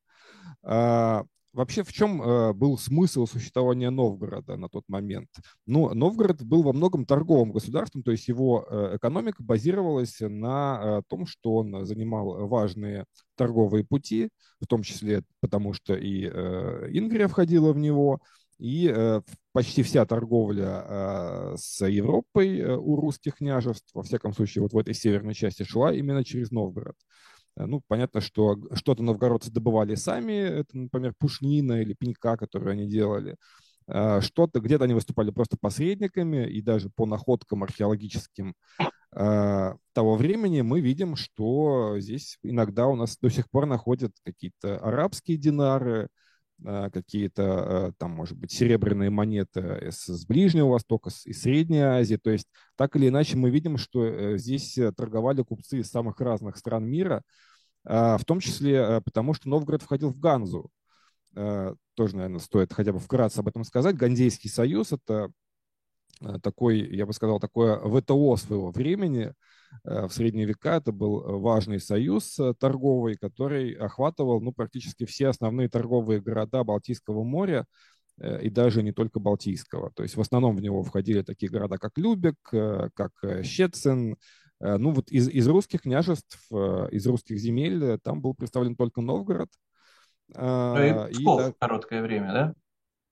А, 0.63 1.25
Вообще, 1.53 1.83
в 1.83 1.91
чем 1.91 2.21
э, 2.21 2.53
был 2.53 2.77
смысл 2.77 3.25
существования 3.25 3.89
Новгорода 3.89 4.55
на 4.55 4.69
тот 4.69 4.85
момент? 4.87 5.27
Ну, 5.65 5.93
Новгород 5.93 6.43
был 6.43 6.63
во 6.63 6.71
многом 6.71 7.05
торговым 7.05 7.51
государством, 7.51 8.03
то 8.03 8.11
есть 8.11 8.29
его 8.29 8.65
экономика 8.93 9.43
базировалась 9.43 10.15
на 10.21 11.01
том, 11.09 11.25
что 11.25 11.55
он 11.55 11.85
занимал 11.85 12.47
важные 12.47 13.03
торговые 13.35 13.83
пути, 13.83 14.29
в 14.61 14.67
том 14.67 14.81
числе 14.81 15.23
потому, 15.41 15.73
что 15.73 15.93
и 15.93 16.25
Ингрия 16.25 17.27
входила 17.27 17.73
в 17.73 17.77
него, 17.77 18.21
и 18.57 19.19
почти 19.51 19.83
вся 19.83 20.05
торговля 20.05 20.85
э, 20.87 21.55
с 21.57 21.85
Европой 21.85 22.59
э, 22.59 22.75
у 22.75 22.95
русских 22.95 23.35
княжеств, 23.35 23.89
во 23.93 24.03
всяком 24.03 24.33
случае, 24.33 24.61
вот 24.63 24.73
в 24.73 24.77
этой 24.77 24.93
северной 24.93 25.33
части 25.33 25.63
шла 25.63 25.93
именно 25.93 26.23
через 26.23 26.51
Новгород. 26.51 26.95
Э, 27.57 27.65
ну, 27.65 27.81
понятно, 27.87 28.21
что 28.21 28.57
что-то 28.73 29.03
новгородцы 29.03 29.51
добывали 29.51 29.95
сами, 29.95 30.33
это, 30.33 30.77
например, 30.77 31.13
пушнина 31.17 31.81
или 31.81 31.93
пенька, 31.93 32.37
которые 32.37 32.73
они 32.73 32.87
делали. 32.87 33.35
Э, 33.87 34.21
что-то, 34.21 34.61
где-то 34.61 34.85
они 34.85 34.93
выступали 34.93 35.31
просто 35.31 35.57
посредниками, 35.59 36.47
и 36.49 36.61
даже 36.61 36.89
по 36.89 37.05
находкам 37.05 37.63
археологическим 37.63 38.55
того 39.13 40.15
времени 40.15 40.61
мы 40.61 40.79
видим, 40.79 41.17
что 41.17 41.99
здесь 41.99 42.37
иногда 42.43 42.87
у 42.87 42.95
нас 42.95 43.17
до 43.17 43.29
сих 43.29 43.49
пор 43.49 43.65
находят 43.65 44.13
какие-то 44.23 44.77
арабские 44.77 45.35
динары, 45.35 46.07
какие-то 46.63 47.93
там, 47.97 48.11
может 48.11 48.37
быть, 48.37 48.51
серебряные 48.51 49.09
монеты 49.09 49.89
с 49.91 50.25
Ближнего 50.25 50.69
Востока, 50.69 51.09
из 51.25 51.41
Средней 51.41 51.81
Азии. 51.81 52.17
То 52.17 52.29
есть 52.29 52.47
так 52.75 52.95
или 52.95 53.07
иначе 53.07 53.37
мы 53.37 53.49
видим, 53.49 53.77
что 53.77 54.37
здесь 54.37 54.77
торговали 54.95 55.41
купцы 55.41 55.79
из 55.79 55.89
самых 55.89 56.19
разных 56.19 56.57
стран 56.57 56.85
мира, 56.85 57.23
в 57.83 58.21
том 58.25 58.39
числе 58.39 58.75
э, 58.75 59.01
потому, 59.01 59.33
что 59.33 59.49
Новгород 59.49 59.81
входил 59.81 60.11
в 60.11 60.19
Ганзу. 60.19 60.69
Э, 61.35 61.73
тоже, 61.95 62.15
наверное, 62.15 62.39
стоит 62.39 62.73
хотя 62.73 62.93
бы 62.93 62.99
вкратце 62.99 63.39
об 63.39 63.47
этом 63.47 63.63
сказать. 63.63 63.95
Гандейский 63.95 64.49
союз– 64.49 64.91
это 64.91 65.13
э, 65.13 65.29
такой, 66.41 66.79
я 66.95 67.05
бы 67.05 67.13
сказал, 67.13 67.39
такое 67.39 67.77
ВТО 67.77 68.35
своего 68.37 68.71
времени. 68.71 69.33
В 69.83 70.09
средние 70.09 70.45
века 70.45 70.75
это 70.77 70.91
был 70.91 71.39
важный 71.39 71.79
союз 71.79 72.37
торговый, 72.59 73.15
который 73.15 73.73
охватывал 73.73 74.41
ну, 74.41 74.51
практически 74.51 75.05
все 75.05 75.29
основные 75.29 75.69
торговые 75.69 76.21
города 76.21 76.63
Балтийского 76.63 77.23
моря, 77.23 77.65
и 78.21 78.49
даже 78.49 78.83
не 78.83 78.91
только 78.91 79.19
Балтийского. 79.19 79.91
То 79.95 80.03
есть 80.03 80.17
в 80.17 80.21
основном 80.21 80.55
в 80.55 80.61
него 80.61 80.83
входили 80.83 81.21
такие 81.21 81.49
города, 81.49 81.77
как 81.77 81.97
Любек, 81.97 82.35
как 82.51 83.11
Щецин, 83.43 84.17
Э, 84.61 84.77
ну 84.77 84.91
вот 84.91 85.09
из, 85.09 85.27
из 85.27 85.47
русских 85.47 85.81
княжеств, 85.81 86.39
э, 86.51 86.89
из 86.91 87.05
русских 87.07 87.37
земель 87.39 87.83
э, 87.83 87.97
там 87.97 88.21
был 88.21 88.33
представлен 88.35 88.75
только 88.75 89.01
Новгород. 89.01 89.49
Ну 90.33 90.81
и 90.81 91.11
Псков 91.11 91.41
и, 91.41 91.43
да, 91.43 91.53
короткое 91.59 92.01
время, 92.01 92.31
да? 92.31 92.53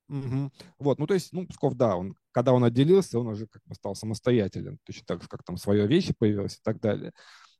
Угу. 0.07 0.51
Вот, 0.79 0.99
ну 0.99 1.07
то 1.07 1.13
есть, 1.13 1.33
ну 1.33 1.45
Псков, 1.47 1.75
да, 1.75 1.97
он, 1.97 2.15
когда 2.31 2.53
он 2.53 2.63
отделился, 2.63 3.19
он 3.19 3.27
уже 3.27 3.47
как 3.47 3.61
бы 3.65 3.75
стал 3.75 3.95
самостоятелен, 3.95 4.77
точно 4.85 5.03
так 5.05 5.21
же, 5.21 5.27
как 5.27 5.43
там 5.43 5.57
свое 5.57 5.87
вещи 5.87 6.13
появилось 6.17 6.55
и 6.55 6.61
так 6.63 6.79
далее. 6.79 7.11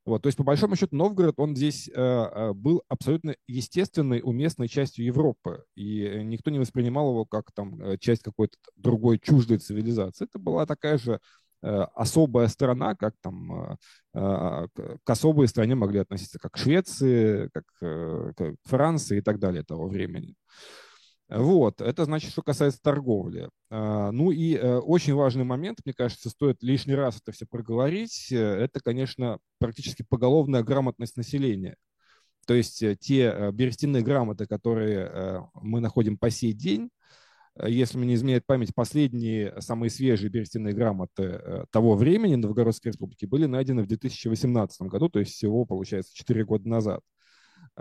Вот, 0.05 0.23
то 0.23 0.27
есть, 0.27 0.37
по 0.37 0.43
большому 0.43 0.75
счету, 0.75 0.95
Новгород, 0.95 1.35
он 1.37 1.55
здесь 1.55 1.89
э, 1.93 2.53
был 2.53 2.81
абсолютно 2.87 3.35
естественной, 3.47 4.21
уместной 4.23 4.67
частью 4.67 5.05
Европы. 5.05 5.63
И 5.75 6.21
никто 6.23 6.49
не 6.49 6.57
воспринимал 6.57 7.09
его 7.11 7.25
как 7.25 7.51
там 7.53 7.97
часть 7.99 8.23
какой-то 8.23 8.57
другой 8.75 9.19
чуждой 9.19 9.57
цивилизации. 9.59 10.25
Это 10.25 10.39
была 10.39 10.65
такая 10.65 10.97
же 10.97 11.19
Э, 11.61 11.85
особая 11.93 12.47
страна, 12.47 12.95
как 12.95 13.15
там 13.21 13.77
э, 14.13 14.67
к 15.03 15.09
особой 15.09 15.47
стране 15.49 15.75
могли 15.75 15.99
относиться 15.99 16.39
как 16.39 16.53
к 16.53 16.57
Швеции, 16.57 17.49
как 17.53 17.65
э, 17.81 18.53
Франции 18.63 19.17
и 19.17 19.21
так 19.21 19.39
далее 19.39 19.63
того 19.63 19.89
времени. 19.89 20.35
Вот, 21.29 21.79
это 21.81 22.05
значит, 22.05 22.31
что 22.31 22.41
касается 22.41 22.81
торговли. 22.81 23.49
А, 23.69 24.11
ну 24.11 24.31
и 24.31 24.57
очень 24.57 25.13
важный 25.13 25.43
момент, 25.43 25.79
мне 25.85 25.93
кажется, 25.93 26.29
стоит 26.29 26.63
лишний 26.63 26.95
раз 26.95 27.19
это 27.21 27.31
все 27.31 27.45
проговорить, 27.45 28.31
это, 28.31 28.79
конечно, 28.79 29.37
практически 29.59 30.03
поголовная 30.07 30.63
грамотность 30.63 31.17
населения. 31.17 31.75
То 32.47 32.55
есть 32.55 32.83
те 32.99 33.51
берестяные 33.53 34.01
грамоты, 34.01 34.47
которые 34.47 35.47
мы 35.53 35.81
находим 35.81 36.17
по 36.17 36.31
сей 36.31 36.53
день, 36.53 36.89
Э, 37.59 37.69
если 37.69 37.97
мне 37.97 38.07
не 38.09 38.15
изменяет 38.15 38.45
память, 38.45 38.73
последние 38.73 39.59
самые 39.61 39.89
свежие 39.89 40.29
берестяные 40.29 40.73
грамоты 40.73 41.23
э, 41.23 41.65
того 41.71 41.95
времени 41.95 42.35
Новгородской 42.35 42.91
республики 42.91 43.25
были 43.25 43.45
найдены 43.45 43.83
в 43.83 43.87
2018 43.87 44.81
году, 44.83 45.09
то 45.09 45.19
есть 45.19 45.33
всего, 45.33 45.65
получается, 45.65 46.15
4 46.15 46.45
года 46.45 46.67
назад. 46.67 47.01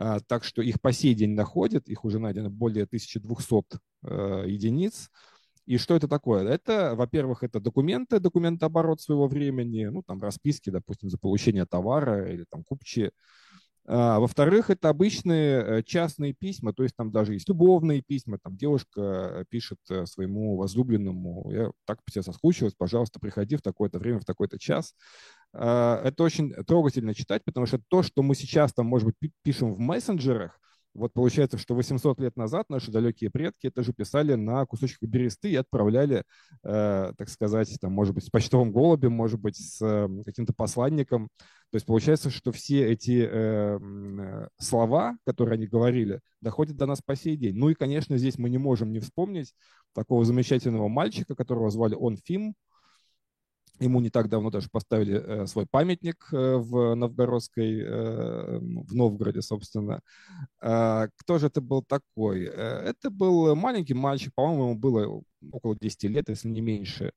А, 0.01 0.21
так 0.21 0.45
что 0.45 0.63
их 0.63 0.81
по 0.81 0.93
сей 0.93 1.13
день 1.13 1.35
находят, 1.35 1.89
их 1.89 2.05
уже 2.05 2.21
найдено 2.21 2.51
более 2.51 2.85
1200 2.85 3.81
э, 4.05 4.45
единиц. 4.47 5.11
И 5.67 5.77
что 5.77 5.97
это 5.97 6.07
такое? 6.07 6.49
Это, 6.49 6.95
во-первых, 6.95 7.43
это 7.43 7.59
документы, 7.59 8.21
документооборот 8.21 9.01
своего 9.01 9.27
времени, 9.27 9.87
ну, 9.87 10.05
там 10.05 10.23
расписки, 10.23 10.71
допустим, 10.71 11.11
за 11.11 11.19
получение 11.19 11.67
товара 11.67 12.33
или 12.33 12.45
там 12.49 12.63
купчие. 12.63 13.11
А, 13.87 14.21
во-вторых, 14.21 14.71
это 14.71 14.89
обычные 14.89 15.79
э, 15.79 15.83
частные 15.83 16.33
письма, 16.33 16.73
то 16.73 16.85
есть 16.85 16.95
там 16.95 17.11
даже 17.11 17.33
есть 17.33 17.49
любовные 17.49 18.01
письма, 18.01 18.39
там 18.39 18.57
девушка 18.57 19.47
пишет 19.49 19.79
э, 19.91 20.07
своему 20.07 20.57
возлюбленному, 20.57 21.51
я 21.51 21.71
так 21.87 22.05
по 22.05 22.13
тебе 22.13 22.23
соскучилась, 22.23 22.75
пожалуйста, 22.75 23.19
приходи 23.19 23.57
в 23.57 23.63
такое-то 23.63 23.99
время, 23.99 24.21
в 24.21 24.25
такой-то 24.25 24.61
час. 24.61 24.95
А, 25.53 26.01
это 26.05 26.23
очень 26.23 26.53
трогательно 26.65 27.15
читать, 27.15 27.45
потому 27.45 27.67
что 27.67 27.81
то, 27.89 28.03
что 28.03 28.23
мы 28.23 28.35
сейчас 28.35 28.73
там, 28.73 28.87
может 28.87 29.07
быть, 29.07 29.33
пишем 29.43 29.75
в 29.75 29.79
мессенджерах, 29.79 30.59
вот 30.95 31.13
получается, 31.13 31.59
что 31.59 31.75
800 31.75 32.19
лет 32.21 32.37
назад 32.37 32.69
наши 32.69 32.91
далекие 32.91 33.31
предки 33.31 33.69
это 33.69 33.83
же 33.83 33.93
писали 33.93 34.35
на 34.35 34.67
кусочках 34.67 35.09
бересты 35.09 35.51
и 35.51 35.57
отправляли, 35.57 36.25
э, 36.65 37.13
так 37.17 37.29
сказать, 37.29 37.73
там, 37.81 37.93
может 37.93 38.15
быть, 38.15 38.25
с 38.25 38.31
почтовым 38.31 38.73
голубем, 38.73 39.13
может 39.13 39.39
быть, 39.39 39.57
с 39.57 39.81
э, 39.81 40.09
каким-то 40.25 40.53
посланником. 40.53 41.29
То 41.71 41.77
есть 41.77 41.87
получается, 41.87 42.31
что 42.31 42.51
все 42.51 42.91
эти 42.91 43.23
э, 43.23 43.79
э, 43.79 44.49
слова, 44.59 45.17
которые 45.25 45.55
они 45.55 45.67
говорили, 45.67 46.21
доходят 46.41 46.77
до 46.77 46.87
нас 46.87 47.01
по 47.01 47.15
сей 47.15 47.37
день. 47.37 47.57
Ну 47.57 47.69
и, 47.69 47.75
конечно, 47.75 48.17
здесь 48.19 48.39
мы 48.39 48.51
не 48.51 48.59
можем 48.59 48.93
не 48.93 48.99
вспомнить 48.99 49.55
такого 49.95 50.25
замечательного 50.25 50.89
мальчика, 50.89 51.37
которого 51.37 51.71
звали 51.71 51.95
Он 51.95 52.17
Фим, 52.17 52.55
Ему 53.81 54.01
не 54.01 54.11
так 54.11 54.29
давно 54.29 54.51
даже 54.51 54.69
поставили 54.71 55.15
э, 55.15 55.47
свой 55.47 55.67
памятник 55.67 56.29
э, 56.33 56.57
в 56.57 56.95
Новгородской, 56.95 57.81
э, 57.81 58.59
в 58.59 58.95
Новгороде, 58.95 59.41
собственно. 59.43 60.01
Э, 60.61 61.09
кто 61.17 61.39
же 61.39 61.47
это 61.47 61.61
был 61.61 61.83
такой? 61.83 62.45
Это 62.45 63.11
был 63.11 63.55
маленький 63.55 63.95
мальчик, 63.95 64.33
по-моему, 64.35 64.71
ему 64.71 64.79
было 64.79 65.23
около 65.53 65.77
10 65.81 66.05
лет, 66.05 66.29
если 66.29 66.49
не 66.49 66.61
меньше, 66.61 67.13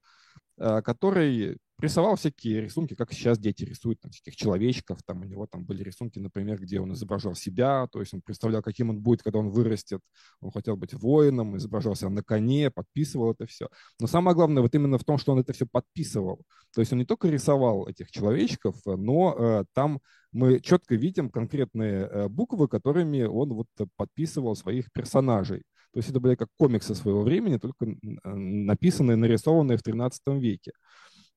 который 0.83 1.57
рисовал 1.81 2.15
всякие 2.15 2.61
рисунки, 2.61 2.93
как 2.93 3.11
сейчас 3.11 3.39
дети 3.39 3.63
рисуют, 3.63 3.99
там, 3.99 4.11
всяких 4.11 4.35
человечков, 4.35 4.99
там 5.03 5.21
у 5.21 5.25
него 5.25 5.47
там 5.47 5.65
были 5.65 5.83
рисунки, 5.83 6.19
например, 6.19 6.61
где 6.61 6.79
он 6.79 6.93
изображал 6.93 7.35
себя, 7.35 7.87
то 7.91 7.99
есть 7.99 8.13
он 8.13 8.21
представлял, 8.21 8.61
каким 8.61 8.89
он 8.89 8.99
будет, 8.99 9.23
когда 9.23 9.39
он 9.39 9.49
вырастет, 9.49 10.01
он 10.39 10.51
хотел 10.51 10.77
быть 10.77 10.93
воином, 10.93 11.57
изображался 11.57 12.09
на 12.09 12.23
коне, 12.23 12.69
подписывал 12.69 13.31
это 13.31 13.47
все. 13.47 13.67
Но 13.99 14.07
самое 14.07 14.35
главное 14.35 14.61
вот 14.61 14.75
именно 14.75 14.97
в 14.97 15.03
том, 15.03 15.17
что 15.17 15.31
он 15.31 15.39
это 15.39 15.53
все 15.53 15.65
подписывал. 15.65 16.45
То 16.73 16.81
есть 16.81 16.93
он 16.93 16.99
не 16.99 17.05
только 17.05 17.29
рисовал 17.29 17.87
этих 17.87 18.11
человечков, 18.11 18.75
но 18.85 19.35
э, 19.37 19.65
там 19.73 19.99
мы 20.31 20.59
четко 20.59 20.95
видим 20.95 21.29
конкретные 21.29 22.07
э, 22.07 22.27
буквы, 22.27 22.67
которыми 22.67 23.23
он 23.23 23.53
вот 23.53 23.67
подписывал 23.97 24.55
своих 24.55 24.91
персонажей. 24.91 25.63
То 25.93 25.99
есть 25.99 26.09
это 26.09 26.19
были 26.19 26.35
как 26.35 26.47
комиксы 26.57 26.95
своего 26.95 27.21
времени, 27.21 27.57
только 27.57 27.85
написанные, 28.23 29.17
нарисованные 29.17 29.77
в 29.77 29.83
13 29.83 30.21
веке. 30.39 30.71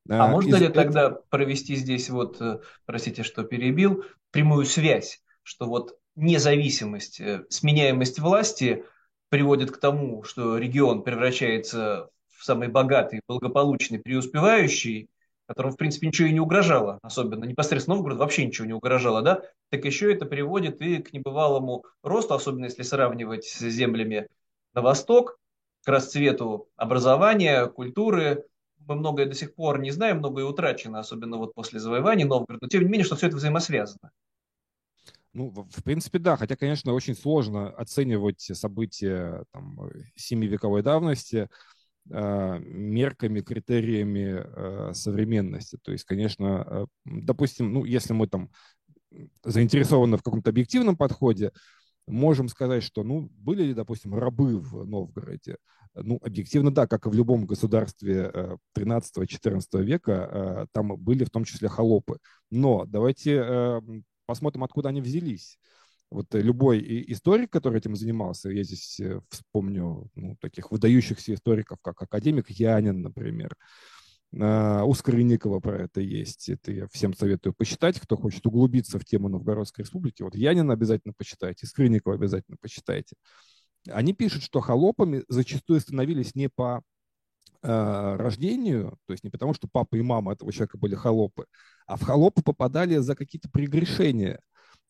А, 0.08 0.26
а 0.26 0.28
можно 0.28 0.56
ли 0.56 0.68
тогда 0.68 1.10
провести 1.10 1.76
здесь 1.76 2.10
вот, 2.10 2.40
э, 2.40 2.60
простите, 2.84 3.22
что 3.22 3.42
перебил, 3.42 4.04
прямую 4.30 4.66
связь, 4.66 5.22
что 5.42 5.66
вот 5.66 5.96
независимость, 6.14 7.20
э, 7.20 7.44
сменяемость 7.48 8.18
власти 8.20 8.84
приводит 9.28 9.70
к 9.72 9.78
тому, 9.78 10.22
что 10.22 10.58
регион 10.58 11.02
превращается 11.02 12.10
в 12.28 12.44
самый 12.44 12.68
богатый, 12.68 13.22
благополучный, 13.26 13.98
преуспевающий, 13.98 15.08
которому, 15.46 15.74
в 15.74 15.76
принципе, 15.76 16.06
ничего 16.06 16.28
и 16.28 16.32
не 16.32 16.40
угрожало, 16.40 16.98
особенно 17.02 17.44
непосредственно 17.44 17.96
Новгород 17.96 18.18
вообще 18.18 18.46
ничего 18.46 18.66
не 18.66 18.72
угрожало, 18.72 19.22
да, 19.22 19.42
так 19.70 19.84
еще 19.84 20.12
это 20.12 20.26
приводит 20.26 20.80
и 20.80 20.98
к 20.98 21.12
небывалому 21.12 21.84
росту, 22.02 22.34
особенно 22.34 22.66
если 22.66 22.82
сравнивать 22.82 23.44
с 23.44 23.60
землями 23.60 24.28
на 24.74 24.82
восток, 24.82 25.38
к 25.84 25.88
расцвету 25.88 26.68
образования, 26.76 27.66
культуры, 27.66 28.44
мы 28.86 28.96
многое 28.96 29.26
до 29.26 29.34
сих 29.34 29.54
пор 29.54 29.80
не 29.80 29.90
знаем, 29.90 30.18
многое 30.18 30.44
утрачено, 30.44 30.98
особенно 30.98 31.36
вот 31.38 31.54
после 31.54 31.80
завоевания 31.80 32.26
Новгорода, 32.26 32.64
но 32.64 32.68
тем 32.68 32.82
не 32.82 32.88
менее, 32.88 33.04
что 33.04 33.16
все 33.16 33.28
это 33.28 33.36
взаимосвязано. 33.36 34.10
Ну, 35.32 35.50
в 35.50 35.82
принципе, 35.82 36.20
да, 36.20 36.36
хотя, 36.36 36.54
конечно, 36.54 36.92
очень 36.92 37.16
сложно 37.16 37.68
оценивать 37.70 38.40
события 38.40 39.44
там, 39.52 39.90
семивековой 40.14 40.82
давности. 40.82 41.36
э, 41.36 41.48
мерками, 42.06 43.40
критериями 43.40 44.44
э, 44.44 44.92
современности. 44.92 45.78
То 45.82 45.92
есть, 45.92 46.04
конечно, 46.04 46.64
э, 46.66 46.86
допустим, 47.04 47.72
ну, 47.72 47.84
если 47.84 48.12
мы 48.12 48.26
там 48.26 48.50
заинтересованы 49.44 50.18
в 50.18 50.22
каком-то 50.22 50.50
объективном 50.50 50.96
подходе, 50.96 51.52
можем 52.06 52.48
сказать, 52.48 52.82
что, 52.82 53.04
ну, 53.04 53.30
были 53.32 53.62
ли, 53.62 53.74
допустим, 53.74 54.14
рабы 54.14 54.58
в 54.58 54.84
Новгороде? 54.84 55.56
Ну, 55.94 56.18
объективно, 56.22 56.74
да, 56.74 56.86
как 56.86 57.06
и 57.06 57.08
в 57.08 57.14
любом 57.14 57.46
государстве 57.46 58.58
13-14 58.76 59.62
э, 59.72 59.82
века, 59.82 60.68
там 60.72 60.96
были 60.98 61.24
в 61.24 61.30
том 61.30 61.44
числе 61.44 61.68
холопы. 61.68 62.18
Но 62.50 62.84
давайте 62.84 63.80
посмотрим, 64.26 64.64
откуда 64.64 64.90
они 64.90 65.00
взялись. 65.00 65.58
Вот 66.14 66.32
любой 66.32 66.80
историк, 67.08 67.50
который 67.50 67.78
этим 67.78 67.96
занимался, 67.96 68.48
я 68.48 68.62
здесь 68.62 69.00
вспомню 69.30 70.08
ну, 70.14 70.36
таких 70.40 70.70
выдающихся 70.70 71.34
историков, 71.34 71.78
как 71.82 72.00
академик 72.00 72.50
Янин, 72.50 73.02
например, 73.02 73.56
у 74.30 74.94
Скорынникова 74.94 75.58
про 75.58 75.82
это 75.82 76.00
есть. 76.00 76.48
Это 76.48 76.70
я 76.70 76.86
всем 76.92 77.14
советую 77.14 77.52
почитать, 77.52 77.98
кто 77.98 78.16
хочет 78.16 78.46
углубиться 78.46 79.00
в 79.00 79.04
тему 79.04 79.28
Новгородской 79.28 79.82
республики. 79.82 80.22
Вот 80.22 80.36
Янина 80.36 80.74
обязательно 80.74 81.14
почитайте, 81.16 81.66
Скорынникова 81.66 82.14
обязательно 82.14 82.58
почитайте. 82.60 83.16
Они 83.90 84.12
пишут, 84.12 84.44
что 84.44 84.60
холопами 84.60 85.24
зачастую 85.28 85.80
становились 85.80 86.36
не 86.36 86.48
по 86.48 86.82
э, 87.62 88.16
рождению, 88.16 88.98
то 89.06 89.14
есть 89.14 89.24
не 89.24 89.30
потому, 89.30 89.52
что 89.52 89.66
папа 89.66 89.96
и 89.96 90.02
мама 90.02 90.32
этого 90.32 90.52
человека 90.52 90.78
были 90.78 90.94
холопы, 90.94 91.46
а 91.88 91.96
в 91.96 92.02
холопы 92.02 92.40
попадали 92.42 92.98
за 92.98 93.16
какие-то 93.16 93.50
прегрешения. 93.50 94.38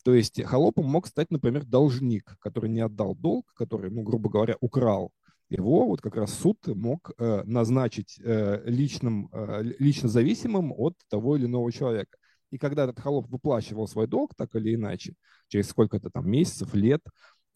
То 0.05 0.15
есть 0.15 0.43
холопом 0.43 0.87
мог 0.87 1.07
стать, 1.07 1.31
например, 1.31 1.65
должник, 1.65 2.37
который 2.39 2.71
не 2.71 2.81
отдал 2.81 3.17
долг, 3.17 3.53
который, 3.55 3.91
ну, 3.91 4.03
грубо 4.03 4.31
говоря, 4.31 4.57
украл 4.61 5.13
его 5.51 5.87
вот 5.87 6.01
как 6.01 6.17
раз 6.17 6.33
суд 6.33 6.59
мог 6.67 7.13
э, 7.19 7.43
назначить 7.45 8.19
э, 8.23 8.63
личным, 8.65 9.29
э, 9.33 9.63
лично 9.79 10.09
зависимым 10.09 10.73
от 10.73 10.95
того 11.09 11.37
или 11.37 11.47
иного 11.47 11.71
человека. 11.73 12.17
И 12.51 12.59
когда 12.59 12.85
этот 12.85 13.01
холоп 13.01 13.29
выплачивал 13.29 13.89
свой 13.89 14.07
долг, 14.07 14.35
так 14.37 14.55
или 14.55 14.75
иначе, 14.75 15.15
через 15.49 15.69
сколько-то 15.69 16.11
там 16.11 16.31
месяцев, 16.31 16.75
лет, 16.75 17.03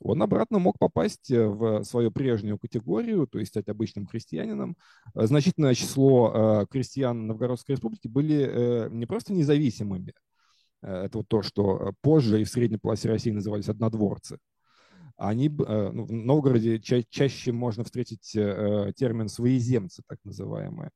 он 0.00 0.23
обратно 0.23 0.59
мог 0.59 0.78
попасть 0.78 1.31
э, 1.31 1.47
в 1.47 1.83
свою 1.83 2.11
прежнюю 2.11 2.59
категорию, 2.59 3.26
то 3.26 3.38
есть 3.38 3.50
стать 3.50 3.69
обычным 3.69 4.07
крестьянином. 4.07 4.76
Э, 5.14 5.26
значительное 5.26 5.75
число 5.75 6.62
э, 6.62 6.67
крестьян 6.71 7.26
Новгородской 7.26 7.75
республики 7.75 8.07
были 8.07 8.88
не 8.90 9.07
просто 9.07 9.33
независимыми, 9.33 10.14
это 10.82 11.18
вот 11.18 11.28
то, 11.28 11.42
что 11.42 11.92
позже 12.00 12.40
и 12.40 12.44
в 12.44 12.49
средней 12.49 12.78
полосе 12.78 13.08
России 13.08 13.30
назывались 13.30 13.68
однодворцы, 13.68 14.38
они, 15.16 15.49
ну, 15.49 16.04
в 16.04 16.12
Новгороде 16.12 16.78
ча 16.80 17.02
чаще 17.11 17.52
можно 17.52 17.85
встретить 17.85 18.30
термин 18.30 19.28
«своеземцы», 19.28 20.02
так 20.06 20.18
называемые. 20.25 20.90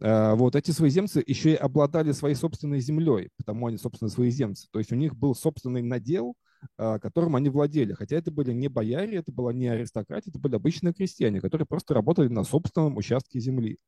Вот 0.00 0.56
эти 0.56 0.70
своеземцы 0.72 1.22
еще 1.26 1.52
и 1.52 1.56
обладали 1.56 2.12
своей 2.12 2.34
собственной 2.34 2.80
землей, 2.80 3.30
потому 3.36 3.66
они, 3.66 3.78
собственно, 3.78 4.08
своеземцы. 4.08 4.66
То 4.72 4.78
есть 4.78 4.92
у 4.92 4.96
них 4.96 5.16
был 5.16 5.34
собственный 5.34 5.82
надел– 5.82 6.34
которым 6.76 7.34
они 7.34 7.48
владели. 7.50 7.92
Хотя 7.92 8.14
это 8.16 8.30
были 8.30 8.52
не 8.52 8.68
бояре, 8.68 9.18
это 9.18 9.32
была 9.32 9.52
не 9.52 9.66
аристократия, 9.66 10.30
это 10.30 10.38
были 10.38 10.54
обычные 10.54 10.94
крестьяне, 10.94 11.40
которые 11.40 11.66
просто 11.66 11.92
работали 11.92 12.28
на 12.28 12.44
собственном 12.44 12.96
участке 12.96 13.40
земли. 13.40 13.78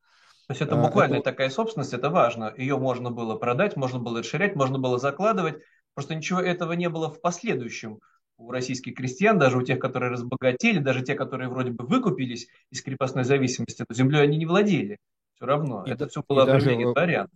То 0.47 0.53
есть 0.53 0.61
это 0.61 0.77
буквально 0.77 1.17
это... 1.17 1.25
такая 1.25 1.49
собственность, 1.49 1.95
это 1.95 2.11
важно. 2.11 2.53
Ее 2.57 2.77
можно 2.77 3.11
было 3.11 3.37
продать, 3.37 3.77
можно 3.77 3.99
было 3.99 4.19
расширять, 4.19 4.57
можно 4.57 4.79
было 4.79 4.99
закладывать. 4.99 5.63
Просто 5.95 6.15
ничего 6.15 6.41
этого 6.41 6.73
не 6.73 6.89
было 6.89 7.11
в 7.11 7.21
последующем 7.21 8.01
у 8.37 8.51
российских 8.51 8.95
крестьян, 8.95 9.39
даже 9.39 9.59
у 9.59 9.63
тех, 9.63 9.79
которые 9.79 10.11
разбогатели, 10.11 10.79
даже 10.79 11.03
те, 11.03 11.15
которые 11.15 11.49
вроде 11.49 11.71
бы 11.71 11.87
выкупились 11.87 12.49
из 12.71 12.83
крепостной 12.83 13.25
зависимости, 13.25 13.85
но 13.89 13.95
землей 13.95 14.23
они 14.23 14.37
не 14.37 14.47
владели. 14.47 14.99
Все 15.37 15.47
равно. 15.47 15.85
И 15.87 15.91
это 15.91 16.09
все 16.09 16.23
было 16.27 16.43
объявление 16.43 16.93
дворян. 16.93 17.29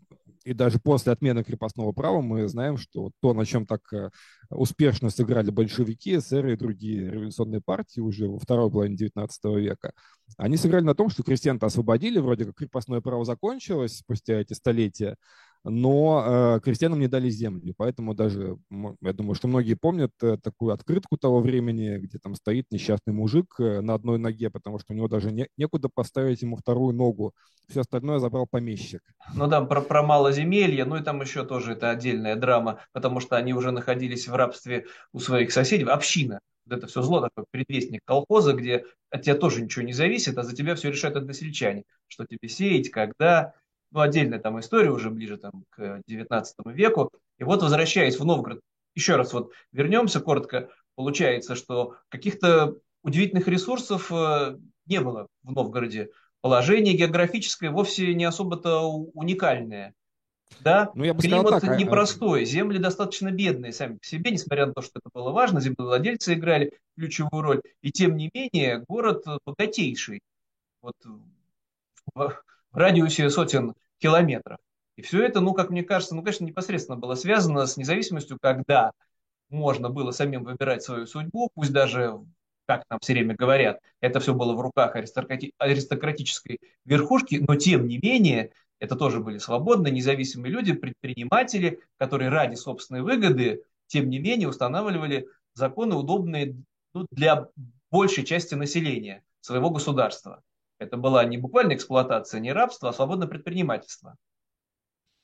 И 0.48 0.54
даже 0.54 0.78
после 0.78 1.12
отмены 1.12 1.44
крепостного 1.44 1.92
права 1.92 2.22
мы 2.22 2.48
знаем, 2.48 2.78
что 2.78 3.10
то, 3.20 3.34
на 3.34 3.44
чем 3.44 3.66
так 3.66 3.82
э, 3.92 4.08
успешно 4.48 5.10
сыграли 5.10 5.50
большевики, 5.50 6.16
эсеры 6.16 6.54
и 6.54 6.56
другие 6.56 7.10
революционные 7.10 7.60
партии 7.60 8.00
уже 8.00 8.28
во 8.28 8.38
второй 8.38 8.70
половине 8.70 8.96
XIX 8.96 9.28
века, 9.60 9.92
они 10.38 10.56
сыграли 10.56 10.84
на 10.84 10.94
том, 10.94 11.10
что 11.10 11.22
крестьян 11.22 11.58
освободили, 11.60 12.18
вроде 12.18 12.46
как 12.46 12.54
крепостное 12.54 13.02
право 13.02 13.26
закончилось 13.26 13.98
спустя 13.98 14.40
эти 14.40 14.54
столетия, 14.54 15.16
но 15.64 16.56
э, 16.56 16.60
крестьянам 16.60 17.00
не 17.00 17.08
дали 17.08 17.28
земли. 17.30 17.74
Поэтому 17.76 18.14
даже, 18.14 18.58
я 18.70 19.12
думаю, 19.12 19.34
что 19.34 19.48
многие 19.48 19.74
помнят 19.74 20.12
э, 20.22 20.36
такую 20.42 20.72
открытку 20.72 21.16
того 21.16 21.40
времени, 21.40 21.98
где 21.98 22.18
там 22.18 22.34
стоит 22.34 22.66
несчастный 22.70 23.12
мужик 23.12 23.54
э, 23.58 23.80
на 23.80 23.94
одной 23.94 24.18
ноге, 24.18 24.50
потому 24.50 24.78
что 24.78 24.92
у 24.92 24.96
него 24.96 25.08
даже 25.08 25.32
не, 25.32 25.48
некуда 25.56 25.88
поставить 25.92 26.42
ему 26.42 26.56
вторую 26.56 26.94
ногу. 26.94 27.34
Все 27.68 27.80
остальное 27.80 28.18
забрал 28.18 28.46
помещик. 28.46 29.02
Ну 29.34 29.46
да, 29.46 29.60
про, 29.62 29.80
про 29.80 30.02
малоземелье, 30.02 30.84
ну 30.84 30.96
и 30.96 31.02
там 31.02 31.20
еще 31.20 31.44
тоже 31.44 31.72
это 31.72 31.90
отдельная 31.90 32.36
драма, 32.36 32.80
потому 32.92 33.20
что 33.20 33.36
они 33.36 33.52
уже 33.52 33.70
находились 33.70 34.28
в 34.28 34.34
рабстве 34.34 34.86
у 35.12 35.20
своих 35.20 35.52
соседей, 35.52 35.84
община. 35.84 36.40
Это 36.70 36.86
все 36.86 37.02
зло, 37.02 37.20
такой 37.20 37.44
предвестник 37.50 38.02
колхоза, 38.04 38.52
где 38.52 38.84
от 39.10 39.22
тебя 39.22 39.34
тоже 39.34 39.62
ничего 39.62 39.84
не 39.84 39.92
зависит, 39.92 40.36
а 40.36 40.42
за 40.42 40.54
тебя 40.54 40.74
все 40.74 40.90
решают 40.90 41.16
односельчане, 41.16 41.84
что 42.08 42.26
тебе 42.26 42.48
сеять, 42.48 42.90
когда, 42.90 43.54
ну, 43.90 44.00
отдельная 44.00 44.38
там 44.38 44.60
история 44.60 44.90
уже 44.90 45.10
ближе 45.10 45.36
там, 45.38 45.64
к 45.70 46.02
19 46.06 46.56
веку. 46.66 47.10
И 47.38 47.44
вот, 47.44 47.62
возвращаясь 47.62 48.18
в 48.18 48.24
Новгород, 48.24 48.60
еще 48.94 49.16
раз 49.16 49.32
вот 49.32 49.52
вернемся 49.72 50.20
коротко, 50.20 50.70
получается, 50.94 51.54
что 51.54 51.96
каких-то 52.08 52.76
удивительных 53.02 53.48
ресурсов 53.48 54.10
э, 54.12 54.58
не 54.86 55.00
было 55.00 55.28
в 55.42 55.52
Новгороде. 55.52 56.10
Положение 56.40 56.94
географическое 56.94 57.70
вовсе 57.70 58.14
не 58.14 58.24
особо-то 58.24 58.80
уникальное. 58.82 59.94
Да? 60.60 60.90
Ну, 60.94 61.04
я 61.04 61.14
бы 61.14 61.20
Климат 61.20 61.46
сказал 61.46 61.60
так, 61.60 61.70
а, 61.70 61.76
непростой, 61.76 62.44
земли 62.44 62.78
достаточно 62.78 63.30
бедные 63.30 63.72
сами 63.72 63.98
по 63.98 64.04
себе, 64.04 64.30
несмотря 64.30 64.66
на 64.66 64.72
то, 64.72 64.82
что 64.82 64.98
это 64.98 65.10
было 65.12 65.30
важно, 65.30 65.60
землевладельцы 65.60 66.34
играли 66.34 66.72
ключевую 66.96 67.42
роль. 67.42 67.62
И 67.82 67.92
тем 67.92 68.16
не 68.16 68.30
менее, 68.32 68.84
город 68.88 69.24
богатейший. 69.44 70.20
Вот 70.80 70.96
в, 72.70 72.76
радиусе 72.76 73.30
сотен 73.30 73.74
километров. 73.98 74.58
И 74.96 75.02
все 75.02 75.24
это, 75.24 75.40
ну, 75.40 75.54
как 75.54 75.70
мне 75.70 75.82
кажется, 75.82 76.14
ну, 76.14 76.22
конечно, 76.22 76.44
непосредственно 76.44 76.98
было 76.98 77.14
связано 77.14 77.66
с 77.66 77.76
независимостью, 77.76 78.38
когда 78.40 78.92
можно 79.48 79.90
было 79.90 80.10
самим 80.10 80.44
выбирать 80.44 80.82
свою 80.82 81.06
судьбу, 81.06 81.50
пусть 81.54 81.72
даже, 81.72 82.18
как 82.66 82.84
нам 82.90 82.98
все 83.00 83.12
время 83.12 83.34
говорят, 83.34 83.78
это 84.00 84.20
все 84.20 84.34
было 84.34 84.54
в 84.54 84.60
руках 84.60 84.96
аристократи- 84.96 85.52
аристократической 85.58 86.58
верхушки, 86.84 87.36
но 87.46 87.54
тем 87.56 87.86
не 87.86 87.98
менее, 87.98 88.50
это 88.80 88.96
тоже 88.96 89.20
были 89.20 89.38
свободные, 89.38 89.92
независимые 89.92 90.52
люди, 90.52 90.72
предприниматели, 90.72 91.80
которые 91.96 92.30
ради 92.30 92.56
собственной 92.56 93.02
выгоды, 93.02 93.62
тем 93.86 94.10
не 94.10 94.18
менее, 94.18 94.48
устанавливали 94.48 95.28
законы, 95.54 95.94
удобные 95.94 96.56
ну, 96.94 97.06
для 97.10 97.48
большей 97.90 98.24
части 98.24 98.54
населения 98.54 99.22
своего 99.40 99.70
государства. 99.70 100.42
Это 100.78 100.96
была 100.96 101.24
не 101.24 101.38
буквально 101.38 101.74
эксплуатация, 101.74 102.40
не 102.40 102.52
рабство, 102.52 102.88
а 102.88 102.92
свободное 102.92 103.28
предпринимательство. 103.28 104.16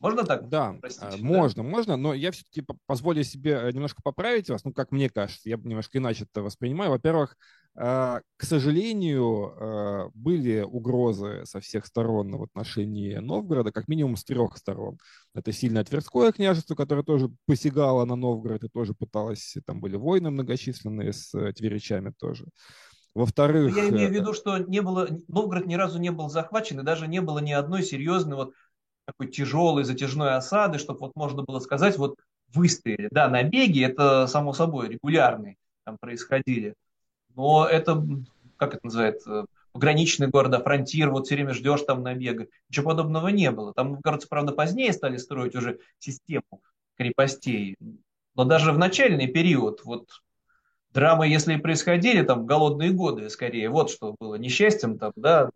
Можно 0.00 0.24
так? 0.24 0.48
Да, 0.50 0.74
простить, 0.80 1.02
а, 1.02 1.16
можно, 1.16 1.62
да? 1.62 1.68
можно, 1.68 1.96
но 1.96 2.12
я 2.12 2.30
все-таки 2.30 2.62
позволю 2.84 3.24
себе 3.24 3.52
э, 3.52 3.72
немножко 3.72 4.02
поправить 4.02 4.50
вас, 4.50 4.62
ну, 4.64 4.72
как 4.72 4.92
мне 4.92 5.08
кажется, 5.08 5.48
я 5.48 5.56
немножко 5.56 5.96
иначе 5.96 6.24
это 6.24 6.42
воспринимаю. 6.42 6.90
Во-первых, 6.90 7.38
а, 7.74 8.20
к 8.36 8.44
сожалению, 8.44 10.10
были 10.14 10.60
угрозы 10.60 11.46
со 11.46 11.60
всех 11.60 11.86
сторон 11.86 12.36
в 12.36 12.42
отношении 12.42 13.14
Новгорода, 13.14 13.72
как 13.72 13.88
минимум 13.88 14.16
с 14.16 14.24
трех 14.24 14.58
сторон. 14.58 14.98
Это 15.34 15.52
сильное 15.52 15.84
Тверское 15.84 16.32
княжество, 16.32 16.74
которое 16.74 17.02
тоже 17.02 17.30
посягало 17.46 18.04
на 18.04 18.16
Новгород 18.16 18.62
и 18.64 18.68
тоже 18.68 18.92
пыталось, 18.92 19.56
там 19.64 19.80
были 19.80 19.96
войны 19.96 20.30
многочисленные 20.30 21.14
с 21.14 21.34
э, 21.34 21.52
тверичами 21.54 22.12
тоже. 22.18 22.44
Во-вторых... 23.14 23.76
Я 23.76 23.88
имею 23.88 24.08
в 24.08 24.12
э, 24.12 24.14
виду, 24.14 24.34
что 24.34 24.58
не 24.58 24.80
было, 24.82 25.08
Новгород 25.28 25.66
ни 25.66 25.74
разу 25.74 25.98
не 25.98 26.10
был 26.10 26.28
захвачен, 26.28 26.80
и 26.80 26.84
даже 26.84 27.06
не 27.06 27.20
было 27.20 27.38
ни 27.38 27.52
одной 27.52 27.82
серьезной 27.82 28.36
вот 28.36 28.54
такой 29.04 29.28
тяжелой 29.28 29.84
затяжной 29.84 30.34
осады, 30.34 30.78
чтобы 30.78 31.00
вот 31.00 31.12
можно 31.14 31.42
было 31.42 31.60
сказать, 31.60 31.96
вот 31.96 32.16
выстояли. 32.52 33.08
Да, 33.10 33.28
набеги, 33.28 33.84
это 33.84 34.26
само 34.26 34.52
собой 34.52 34.88
регулярные 34.88 35.56
там 35.84 35.98
происходили, 35.98 36.74
но 37.34 37.66
это, 37.66 38.02
как 38.56 38.74
это 38.74 38.86
называется, 38.86 39.46
пограничные 39.72 40.30
города, 40.30 40.60
фронтир, 40.60 41.10
вот 41.10 41.26
все 41.26 41.34
время 41.34 41.52
ждешь 41.52 41.82
там 41.82 42.02
набега. 42.02 42.46
Ничего 42.68 42.90
подобного 42.90 43.28
не 43.28 43.50
было. 43.50 43.74
Там, 43.74 44.00
кажется, 44.00 44.28
правда, 44.28 44.52
позднее 44.52 44.92
стали 44.92 45.16
строить 45.16 45.56
уже 45.56 45.80
систему 45.98 46.62
крепостей. 46.96 47.76
Но 48.36 48.44
даже 48.44 48.72
в 48.72 48.78
начальный 48.78 49.26
период, 49.26 49.84
вот 49.84 50.22
драмы, 50.94 51.28
если 51.28 51.54
и 51.54 51.58
происходили, 51.58 52.22
там, 52.22 52.46
голодные 52.46 52.92
годы, 52.92 53.28
скорее, 53.28 53.68
вот 53.68 53.90
что 53.90 54.14
было 54.18 54.36
несчастьем, 54.36 54.98
там, 54.98 55.12
да, 55.16 55.50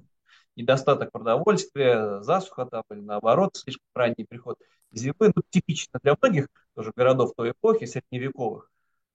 недостаток 0.57 1.13
продовольствия, 1.13 2.21
засуха 2.21 2.67
там, 2.67 2.83
или 2.91 3.01
наоборот, 3.01 3.57
слишком 3.57 3.87
ранний 3.95 4.27
приход 4.29 4.59
зимы, 4.91 5.15
ну, 5.35 5.43
типично 5.49 6.01
для 6.03 6.17
многих 6.21 6.49
тоже 6.75 6.93
городов 6.95 7.33
той 7.37 7.53
эпохи, 7.53 7.87
средневековых, 7.87 8.71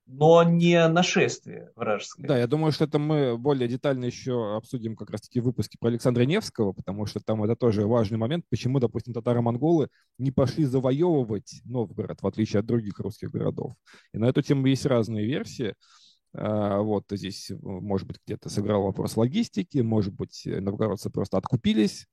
но 0.05 0.43
не 0.43 0.87
нашествие 0.87 1.71
вражеское. 1.75 2.27
Да, 2.27 2.37
я 2.37 2.47
думаю, 2.47 2.71
что 2.71 2.85
это 2.85 2.99
мы 2.99 3.37
более 3.37 3.67
детально 3.67 4.05
еще 4.05 4.55
обсудим 4.55 4.95
как 4.95 5.09
раз-таки 5.09 5.41
в 5.41 5.45
выпуске 5.45 5.77
про 5.79 5.89
Александра 5.89 6.23
Невского, 6.23 6.71
потому 6.71 7.05
что 7.05 7.19
там 7.19 7.43
это 7.43 7.55
тоже 7.55 7.85
важный 7.85 8.17
момент, 8.17 8.45
почему, 8.49 8.79
допустим, 8.79 9.13
татаро-монголы 9.13 9.89
не 10.17 10.31
пошли 10.31 10.63
завоевывать 10.65 11.61
Новгород, 11.65 12.21
в 12.21 12.27
отличие 12.27 12.61
от 12.61 12.65
других 12.65 12.99
русских 12.99 13.31
городов. 13.31 13.73
И 14.13 14.17
на 14.17 14.25
эту 14.25 14.41
тему 14.41 14.67
есть 14.67 14.85
разные 14.85 15.25
версии. 15.25 15.73
Вот 16.33 17.05
здесь, 17.11 17.51
может 17.61 18.07
быть, 18.07 18.17
где-то 18.25 18.49
сыграл 18.49 18.83
вопрос 18.83 19.17
логистики, 19.17 19.77
может 19.79 20.13
быть, 20.15 20.41
новгородцы 20.45 21.11
просто 21.11 21.37
откупились 21.37 22.07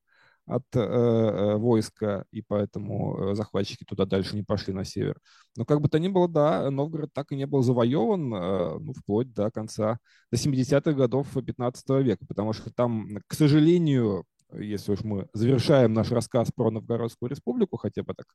от 0.51 0.65
э, 0.75 0.81
э, 0.81 1.57
войска, 1.57 2.25
и 2.33 2.43
поэтому 2.43 3.31
э, 3.31 3.35
захватчики 3.35 3.85
туда 3.85 4.05
дальше 4.05 4.37
не 4.37 4.43
пошли 4.43 4.73
на 4.73 4.85
север. 4.85 5.19
Но 5.57 5.65
как 5.65 5.81
бы 5.81 5.89
то 5.89 5.99
ни 5.99 6.09
было, 6.09 6.29
да, 6.29 6.71
Новгород 6.71 7.13
так 7.13 7.33
и 7.33 7.37
не 7.37 7.47
был 7.47 7.63
завоеван, 7.63 8.35
э, 8.35 8.79
ну, 8.81 8.93
вплоть 8.93 9.33
до 9.33 9.51
конца, 9.51 9.99
до 10.31 10.37
70-х 10.37 10.93
годов 10.93 11.29
15 11.33 11.89
века, 12.03 12.27
потому 12.27 12.53
что 12.53 12.73
там, 12.73 13.19
к 13.27 13.35
сожалению, 13.35 14.25
если 14.53 14.93
уж 14.93 15.03
мы 15.03 15.29
завершаем 15.33 15.93
наш 15.93 16.11
рассказ 16.11 16.51
про 16.55 16.71
Новгородскую 16.71 17.31
республику, 17.31 17.77
хотя 17.77 18.03
бы 18.03 18.15
так 18.15 18.27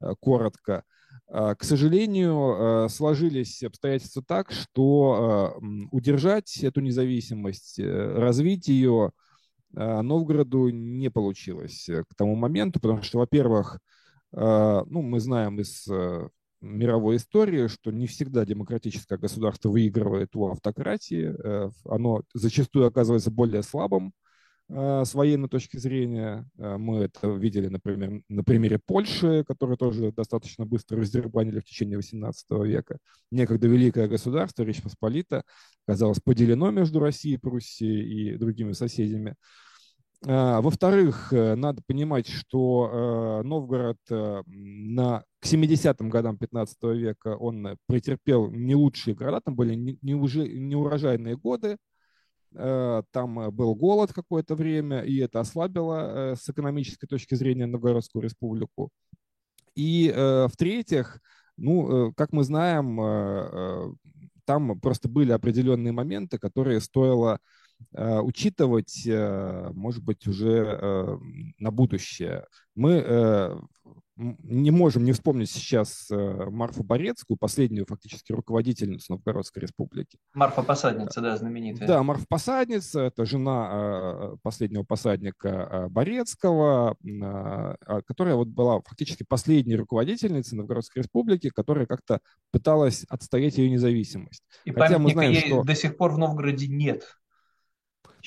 э, 0.00 0.14
коротко, 0.20 0.84
э, 1.28 1.54
к 1.58 1.64
сожалению, 1.64 2.88
сложились 2.88 3.62
обстоятельства 3.62 4.22
так, 4.26 4.52
что 4.52 5.58
удержать 5.90 6.58
эту 6.58 6.80
независимость, 6.80 7.78
развить 7.78 8.68
ее 8.68 9.12
Новгороду 9.72 10.68
не 10.68 11.10
получилось 11.10 11.88
э, 11.88 12.04
к 12.04 12.14
тому 12.14 12.34
моменту, 12.34 12.78
потому 12.78 13.02
что, 13.02 13.18
во-первых, 13.18 13.80
ну, 14.34 15.02
мы 15.02 15.20
знаем 15.20 15.60
из 15.60 15.86
э, 15.88 16.28
мировой 16.62 17.16
истории, 17.16 17.66
что 17.66 17.90
не 17.90 18.06
всегда 18.06 18.44
демократическое 18.44 19.18
государство 19.18 19.68
выигрывает 19.68 20.34
у 20.36 20.48
автократии. 20.48 21.34
Э, 21.44 21.70
оно 21.84 22.22
зачастую 22.32 22.86
оказывается 22.86 23.30
более 23.30 23.62
слабым 23.62 24.12
с 24.68 25.14
военной 25.14 25.48
точки 25.48 25.76
зрения. 25.76 26.48
Мы 26.56 27.00
это 27.04 27.28
видели, 27.28 27.68
например, 27.68 28.22
на 28.28 28.42
примере 28.42 28.78
Польши, 28.84 29.44
которую 29.46 29.76
тоже 29.76 30.12
достаточно 30.12 30.64
быстро 30.64 30.98
раздербанили 30.98 31.60
в 31.60 31.64
течение 31.64 31.98
XVIII 31.98 32.66
века. 32.66 32.98
Некогда 33.30 33.68
великое 33.68 34.08
государство, 34.08 34.62
Речь 34.62 34.82
Посполита, 34.82 35.44
оказалось 35.86 36.20
поделено 36.20 36.70
между 36.70 37.00
Россией, 37.00 37.36
Пруссией 37.36 38.34
и 38.34 38.38
другими 38.38 38.72
соседями. 38.72 39.36
А, 40.24 40.60
во-вторых, 40.60 41.32
э, 41.32 41.56
надо 41.56 41.82
понимать, 41.84 42.28
что 42.28 43.40
э, 43.42 43.46
Новгород 43.46 43.98
э, 44.08 44.42
на, 44.46 45.24
к 45.40 45.46
70-м 45.46 46.10
годам 46.10 46.38
15 46.38 46.76
века 46.94 47.36
он 47.36 47.76
претерпел 47.88 48.48
не 48.48 48.76
лучшие 48.76 49.16
города, 49.16 49.40
там 49.44 49.56
были 49.56 49.74
неурожайные 49.74 51.36
годы, 51.36 51.76
там 52.54 53.50
был 53.50 53.74
голод 53.74 54.12
какое-то 54.12 54.54
время, 54.54 55.00
и 55.00 55.18
это 55.18 55.40
ослабило 55.40 56.34
с 56.38 56.48
экономической 56.48 57.06
точки 57.06 57.34
зрения 57.34 57.66
Новгородскую 57.66 58.22
республику. 58.22 58.90
И 59.74 60.12
в-третьих, 60.14 61.20
ну, 61.56 62.12
как 62.14 62.32
мы 62.32 62.44
знаем, 62.44 63.96
там 64.44 64.80
просто 64.80 65.08
были 65.08 65.32
определенные 65.32 65.92
моменты, 65.92 66.38
которые 66.38 66.80
стоило 66.80 67.38
Э, 67.92 68.20
учитывать, 68.20 69.06
э, 69.06 69.70
может 69.74 70.02
быть, 70.02 70.26
уже 70.26 70.78
э, 70.80 71.18
на 71.58 71.70
будущее. 71.70 72.46
Мы 72.74 73.58
не 74.42 74.70
можем 74.70 75.04
не 75.04 75.12
вспомнить 75.12 75.50
сейчас 75.50 76.08
Марфу 76.10 76.82
Борецкую, 76.82 77.36
последнюю 77.36 77.86
фактически 77.86 78.32
руководительницу 78.32 79.12
Новгородской 79.12 79.62
республики. 79.62 80.18
Марфа 80.34 80.62
Посадница, 80.62 81.20
да, 81.20 81.36
знаменитая. 81.36 81.88
Да, 81.88 82.02
Марфа 82.02 82.24
Посадница, 82.28 83.00
это 83.00 83.24
жена 83.24 84.32
последнего 84.42 84.82
посадника 84.82 85.86
Борецкого, 85.90 86.96
а, 87.22 88.02
которая 88.02 88.34
вот 88.34 88.48
была 88.48 88.80
фактически 88.82 89.24
последней 89.24 89.76
руководительницей 89.76 90.56
Новгородской 90.56 91.02
республики, 91.02 91.50
которая 91.50 91.86
как-то 91.86 92.20
пыталась 92.50 93.04
отстоять 93.08 93.58
ее 93.58 93.70
независимость. 93.70 94.42
И 94.64 94.72
Хотя 94.72 94.98
мы 94.98 95.10
знаем, 95.10 95.32
ей 95.32 95.46
что... 95.46 95.62
до 95.62 95.74
сих 95.74 95.96
пор 95.96 96.12
в 96.12 96.18
Новгороде 96.18 96.68
нет. 96.68 97.04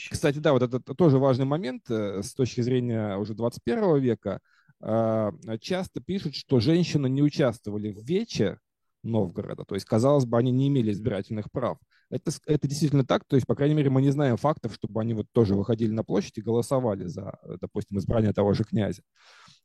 Кстати, 0.09 0.39
да, 0.39 0.51
вот 0.51 0.61
это 0.61 0.79
тоже 0.79 1.17
важный 1.17 1.45
момент 1.45 1.89
э, 1.89 2.21
с 2.21 2.33
точки 2.33 2.61
зрения 2.61 3.15
уже 3.17 3.33
21 3.33 3.97
века. 3.99 4.39
А, 4.87 5.31
часто 5.59 5.99
пишут, 5.99 6.35
что 6.35 6.59
женщины 6.59 7.09
не 7.09 7.23
участвовали 7.23 7.91
в 7.91 8.03
вече 8.05 8.59
Новгорода, 9.01 9.65
то 9.65 9.75
есть, 9.75 9.85
казалось 9.85 10.25
бы, 10.25 10.37
они 10.37 10.51
не 10.51 10.67
имели 10.67 10.91
избирательных 10.91 11.51
прав. 11.51 11.79
Это, 12.11 12.31
это 12.45 12.67
действительно 12.67 13.03
так, 13.03 13.25
то 13.25 13.35
есть, 13.35 13.47
по 13.47 13.55
крайней 13.55 13.73
мере, 13.73 13.89
мы 13.89 14.03
не 14.03 14.11
знаем 14.11 14.37
фактов, 14.37 14.75
чтобы 14.75 15.01
они 15.01 15.15
вот 15.15 15.25
тоже 15.31 15.55
выходили 15.55 15.91
на 15.91 16.03
площадь 16.03 16.37
и 16.37 16.41
голосовали 16.41 17.05
за, 17.05 17.39
допустим, 17.61 17.97
избрание 17.97 18.31
того 18.31 18.53
же 18.53 18.63
князя. 18.63 19.01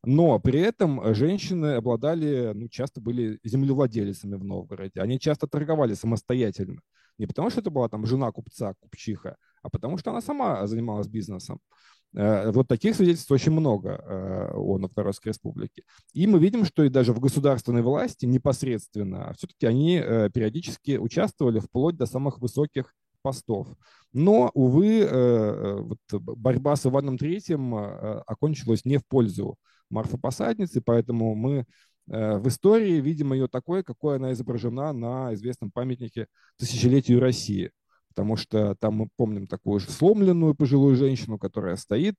Но 0.05 0.39
при 0.39 0.61
этом 0.61 1.15
женщины 1.15 1.75
обладали, 1.75 2.53
ну, 2.55 2.69
часто 2.71 3.03
были 3.03 3.39
землевладельцами 3.45 4.37
в 4.37 4.45
Новгороде. 4.45 5.03
Они 5.03 5.21
часто 5.21 5.47
торговали 5.47 5.93
самостоятельно. 5.93 6.81
Не 7.19 7.27
потому, 7.27 7.51
что 7.51 7.61
это 7.61 7.69
была 7.69 7.91
там 7.91 8.07
жена 8.07 8.33
купца, 8.33 8.73
купчиха, 8.81 9.37
а 9.63 9.69
потому 9.69 9.99
что 9.99 10.11
она 10.11 10.23
сама 10.23 10.67
занималась 10.67 11.09
бизнесом. 11.09 11.61
Э, 12.15 12.51
вот 12.51 12.67
таких 12.69 12.97
свидетельств 12.97 13.31
очень 13.31 13.53
много 13.53 13.91
э, 13.91 14.51
о 14.55 14.79
Новгородской 14.79 15.31
республике. 15.31 15.85
И 16.13 16.27
мы 16.27 16.39
видим, 16.39 16.65
что 16.65 16.83
и 16.83 16.89
даже 16.89 17.13
в 17.13 17.21
государственной 17.21 17.83
власти 17.83 18.27
непосредственно, 18.27 19.29
а 19.29 19.35
все-таки 19.35 19.67
они 19.67 20.01
э, 20.03 20.29
периодически 20.33 20.97
участвовали 20.97 21.61
вплоть 21.61 21.97
до 21.97 22.07
самых 22.07 22.39
высоких 22.41 22.95
постов. 23.23 23.69
Но, 24.15 24.51
увы, 24.55 25.87
борьба 26.11 26.75
с 26.75 26.87
Иваном 26.87 27.19
Третьим 27.19 27.75
окончилась 27.75 28.87
не 28.87 28.97
в 28.97 29.07
пользу 29.07 29.57
Марфа 29.91 30.17
Посадницы, 30.17 30.81
поэтому 30.81 31.35
мы 31.35 31.67
в 32.07 32.49
истории 32.49 32.99
видим 32.99 33.35
ее 33.35 33.47
такой, 33.47 33.85
какой 33.85 34.17
она 34.17 34.33
изображена 34.33 34.95
на 34.95 35.35
известном 35.35 35.71
памятнике 35.71 36.29
тысячелетию 36.57 37.21
России 37.21 37.73
потому 38.11 38.37
что 38.37 38.75
там 38.75 38.95
мы 38.95 39.09
помним 39.17 39.47
такую 39.47 39.81
же 39.81 39.91
сломленную 39.91 40.55
пожилую 40.55 40.97
женщину, 40.97 41.39
которая 41.39 41.77
стоит, 41.77 42.17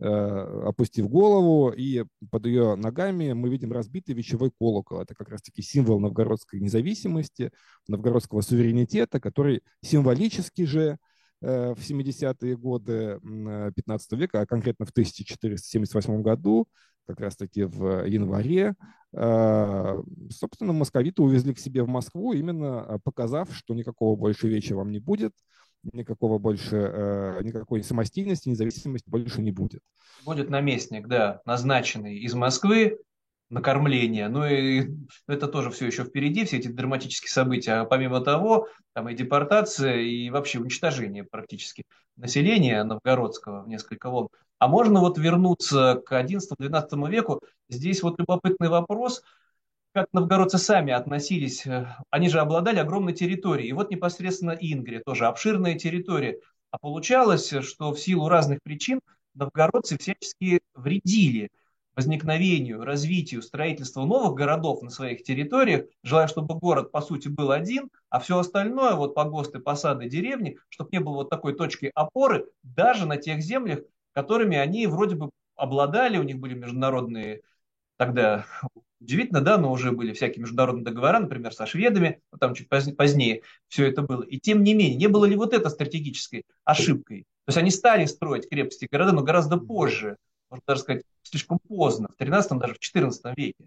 э, 0.00 0.06
опустив 0.06 1.08
голову, 1.08 1.70
и 1.70 2.04
под 2.30 2.46
ее 2.46 2.74
ногами 2.76 3.32
мы 3.34 3.50
видим 3.50 3.72
разбитый 3.72 4.14
вечевой 4.14 4.50
колокол. 4.58 5.00
Это 5.00 5.14
как 5.14 5.28
раз-таки 5.28 5.62
символ 5.62 6.00
новгородской 6.00 6.60
независимости, 6.60 7.52
новгородского 7.86 8.40
суверенитета, 8.40 9.20
который 9.20 9.62
символически 9.82 10.64
же 10.64 10.98
э, 11.42 11.74
в 11.74 11.78
70-е 11.78 12.56
годы 12.56 13.20
15 13.22 14.12
века, 14.12 14.40
а 14.40 14.46
конкретно 14.46 14.86
в 14.86 14.90
1478 14.90 16.22
году, 16.22 16.66
как 17.06 17.20
раз-таки 17.20 17.64
в 17.64 18.06
январе, 18.06 18.74
а, 19.14 20.02
собственно, 20.30 20.72
московиты 20.72 21.22
увезли 21.22 21.54
к 21.54 21.58
себе 21.58 21.82
в 21.82 21.88
Москву, 21.88 22.32
именно 22.32 22.98
показав, 23.04 23.54
что 23.54 23.74
никакого 23.74 24.16
больше 24.16 24.48
вечера 24.48 24.78
вам 24.78 24.90
не 24.90 24.98
будет, 24.98 25.32
никакого 25.92 26.38
больше, 26.38 26.76
а, 26.76 27.40
никакой 27.42 27.82
самостийности, 27.82 28.48
независимости 28.48 29.08
больше 29.08 29.42
не 29.42 29.52
будет. 29.52 29.80
Будет 30.24 30.50
наместник, 30.50 31.06
да, 31.06 31.40
назначенный 31.44 32.18
из 32.18 32.34
Москвы, 32.34 32.98
на 33.50 33.60
кормление. 33.60 34.28
Ну 34.28 34.44
и 34.46 34.90
это 35.28 35.48
тоже 35.48 35.70
все 35.70 35.86
еще 35.86 36.04
впереди, 36.04 36.44
все 36.44 36.58
эти 36.58 36.68
драматические 36.68 37.30
события. 37.30 37.72
А 37.72 37.84
помимо 37.84 38.20
того, 38.20 38.68
там 38.94 39.08
и 39.08 39.14
депортация, 39.14 39.98
и 39.98 40.30
вообще 40.30 40.58
уничтожение 40.58 41.24
практически 41.24 41.84
населения 42.16 42.82
новгородского 42.82 43.62
в 43.62 43.68
несколько 43.68 44.10
волн. 44.10 44.28
А 44.64 44.68
можно 44.68 45.00
вот 45.00 45.18
вернуться 45.18 46.02
к 46.06 46.10
XI-XII 46.10 47.10
веку. 47.10 47.42
Здесь 47.68 48.02
вот 48.02 48.18
любопытный 48.18 48.70
вопрос, 48.70 49.22
как 49.92 50.06
новгородцы 50.14 50.56
сами 50.56 50.90
относились. 50.90 51.66
Они 52.08 52.30
же 52.30 52.40
обладали 52.40 52.78
огромной 52.78 53.12
территорией. 53.12 53.68
И 53.68 53.72
вот 53.74 53.90
непосредственно 53.90 54.52
Ингрия, 54.52 55.02
тоже 55.04 55.26
обширная 55.26 55.74
территория. 55.74 56.40
А 56.70 56.78
получалось, 56.78 57.52
что 57.60 57.92
в 57.92 58.00
силу 58.00 58.30
разных 58.30 58.60
причин 58.62 59.02
новгородцы 59.34 59.98
всячески 59.98 60.62
вредили 60.74 61.50
возникновению, 61.94 62.84
развитию, 62.84 63.42
строительству 63.42 64.06
новых 64.06 64.32
городов 64.32 64.80
на 64.80 64.88
своих 64.88 65.24
территориях, 65.24 65.84
желая, 66.02 66.26
чтобы 66.26 66.54
город, 66.54 66.90
по 66.90 67.02
сути, 67.02 67.28
был 67.28 67.52
один, 67.52 67.90
а 68.08 68.18
все 68.18 68.38
остальное, 68.38 68.94
вот 68.94 69.14
погосты, 69.14 69.58
посады, 69.58 70.08
деревни, 70.08 70.56
чтобы 70.70 70.88
не 70.92 71.00
было 71.00 71.16
вот 71.16 71.28
такой 71.28 71.54
точки 71.54 71.92
опоры 71.94 72.46
даже 72.62 73.06
на 73.06 73.18
тех 73.18 73.42
землях, 73.42 73.80
которыми 74.14 74.56
они 74.56 74.86
вроде 74.86 75.16
бы 75.16 75.30
обладали, 75.56 76.18
у 76.18 76.22
них 76.22 76.38
были 76.38 76.54
международные 76.54 77.42
тогда 77.96 78.46
удивительно, 79.00 79.40
да, 79.40 79.58
но 79.58 79.70
уже 79.70 79.92
были 79.92 80.12
всякие 80.12 80.42
международные 80.42 80.84
договора, 80.84 81.18
например, 81.20 81.52
со 81.52 81.66
шведами, 81.66 82.20
там 82.40 82.54
чуть 82.54 82.68
позднее 82.68 83.42
все 83.68 83.86
это 83.86 84.02
было. 84.02 84.22
И 84.22 84.38
тем 84.38 84.62
не 84.64 84.74
менее, 84.74 84.96
не 84.96 85.08
было 85.08 85.26
ли 85.26 85.36
вот 85.36 85.52
это 85.52 85.68
стратегической 85.68 86.44
ошибкой? 86.64 87.24
То 87.44 87.50
есть 87.50 87.58
они 87.58 87.70
стали 87.70 88.06
строить 88.06 88.48
крепости 88.48 88.88
города, 88.90 89.12
но 89.12 89.22
гораздо 89.22 89.58
позже, 89.58 90.16
можно 90.48 90.64
даже 90.66 90.80
сказать, 90.80 91.02
слишком 91.22 91.58
поздно, 91.58 92.08
в 92.08 92.16
13 92.16 92.58
даже 92.58 92.74
в 92.74 92.78
14 92.78 93.36
веке. 93.36 93.66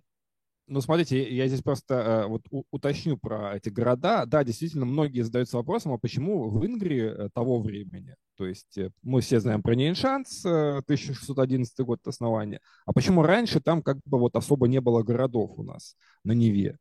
Ну, 0.69 0.82
смотрите, 0.82 1.34
я 1.34 1.47
здесь 1.47 1.62
просто 1.62 1.93
э, 1.95 2.27
вот 2.27 2.41
уточню 2.71 3.17
про 3.17 3.56
эти 3.56 3.69
города. 3.69 4.25
Да, 4.25 4.43
действительно, 4.43 4.86
многие 4.86 5.21
задаются 5.21 5.56
вопросом, 5.56 5.93
а 5.93 5.97
почему 5.97 6.49
в 6.49 6.65
Ингрии 6.65 7.03
э, 7.03 7.30
того 7.34 7.62
времени, 7.62 8.15
то 8.36 8.45
есть 8.45 8.77
э, 8.77 8.91
мы 9.01 9.21
все 9.21 9.39
знаем 9.39 9.62
про 9.63 9.75
Нейншанс, 9.75 10.45
1611 10.45 11.80
год 11.86 12.06
основания, 12.06 12.60
а 12.86 12.91
почему 12.91 13.23
раньше 13.23 13.62
там 13.62 13.82
как 13.82 13.97
бы 14.03 14.19
вот 14.19 14.36
особо 14.36 14.67
не 14.67 14.82
было 14.82 15.03
городов 15.03 15.51
у 15.56 15.63
нас 15.63 15.95
на 16.25 16.34
Неве? 16.34 16.77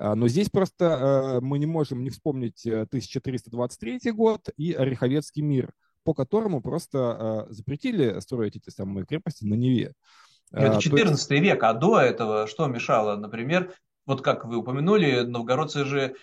А, 0.00 0.14
но 0.14 0.28
здесь 0.28 0.48
просто 0.48 1.40
мы 1.42 1.58
не 1.58 1.66
можем 1.66 2.02
не 2.02 2.08
вспомнить 2.08 2.66
1323 2.66 4.12
год 4.12 4.48
и 4.56 4.72
Ореховецкий 4.72 5.42
мир, 5.42 5.74
по 6.04 6.14
которому 6.14 6.62
просто 6.62 7.46
запретили 7.50 8.18
строить 8.20 8.56
эти 8.56 8.70
самые 8.70 9.04
крепости 9.04 9.44
на 9.44 9.54
Неве. 9.54 9.92
Это 10.52 10.80
14 10.80 11.30
есть... 11.30 11.42
век, 11.42 11.62
а 11.62 11.72
до 11.72 12.00
этого 12.00 12.46
что 12.46 12.66
мешало? 12.66 13.16
Например, 13.16 13.72
вот 14.06 14.22
как 14.22 14.44
вы 14.44 14.56
упомянули, 14.56 15.22
новгородцы 15.22 15.84
же 15.84 16.14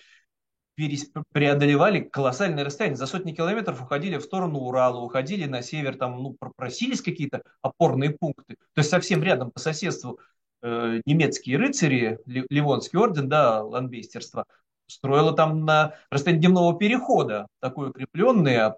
преодолевали 1.32 2.00
колоссальное 2.00 2.64
расстояние, 2.64 2.96
за 2.96 3.06
сотни 3.06 3.32
километров 3.32 3.82
уходили 3.82 4.16
в 4.16 4.22
сторону 4.22 4.58
Урала, 4.58 5.00
уходили 5.00 5.44
на 5.44 5.62
север, 5.62 5.96
там 5.96 6.20
ну, 6.20 6.36
просились 6.56 7.00
какие-то 7.00 7.42
опорные 7.62 8.10
пункты. 8.10 8.56
То 8.74 8.80
есть 8.80 8.90
совсем 8.90 9.22
рядом 9.22 9.52
по 9.52 9.60
соседству 9.60 10.18
э, 10.62 11.00
немецкие 11.06 11.58
рыцари, 11.58 12.18
Ливонский 12.26 12.98
орден, 12.98 13.28
да, 13.28 13.62
ланбейстерство, 13.62 14.46
строило 14.86 15.32
там 15.32 15.64
на 15.64 15.94
расстоянии 16.10 16.40
дневного 16.40 16.76
перехода 16.76 17.46
такой 17.60 17.90
укрепленный, 17.90 18.56
а 18.56 18.76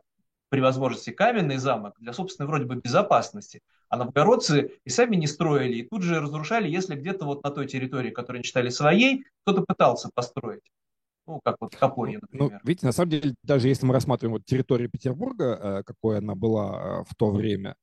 при 0.49 0.61
возможности 0.61 1.11
каменный 1.11 1.57
замок 1.57 1.95
для 1.99 2.13
собственной 2.13 2.49
вроде 2.49 2.67
бы 2.67 2.77
безопасности. 2.77 3.63
А 3.89 3.97
новгородцы 3.97 4.73
и 4.85 4.91
сами 4.91 5.17
не 5.17 5.27
строили, 5.27 5.77
и 5.77 5.89
тут 5.89 6.03
же 6.03 6.21
разрушали, 6.21 6.69
если 6.69 6.97
где-то 6.97 7.25
вот 7.25 7.45
на 7.45 7.51
той 7.51 7.67
территории, 7.67 8.11
которую 8.11 8.39
они 8.39 8.45
считали 8.45 8.69
своей, 8.69 9.25
кто-то 9.43 9.63
пытался 9.63 10.11
построить. 10.15 10.65
Ну, 11.27 11.41
как 11.45 11.57
вот 11.61 11.75
Копорье, 11.75 12.19
ну, 12.21 12.21
например. 12.23 12.61
Ну, 12.63 12.69
видите, 12.69 12.87
на 12.87 12.93
самом 12.93 13.11
деле, 13.11 13.35
даже 13.43 13.69
если 13.69 13.85
мы 13.85 13.95
рассматриваем 13.95 14.35
вот 14.35 14.45
территорию 14.45 14.89
Петербурга, 14.89 15.59
э, 15.61 15.83
какой 15.85 16.19
она 16.19 16.35
была 16.37 17.01
э, 17.01 17.05
в 17.09 17.15
то 17.17 17.31
время, 17.31 17.75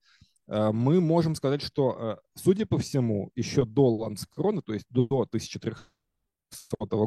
э, 0.48 0.72
мы 0.72 1.02
можем 1.02 1.36
сказать, 1.36 1.62
что, 1.62 2.20
судя 2.36 2.66
по 2.66 2.78
всему, 2.78 3.32
еще 3.36 3.66
до 3.66 3.90
Ланскрона, 3.90 4.62
то 4.62 4.74
есть 4.74 4.86
до 4.90 5.08
1300 5.30 5.88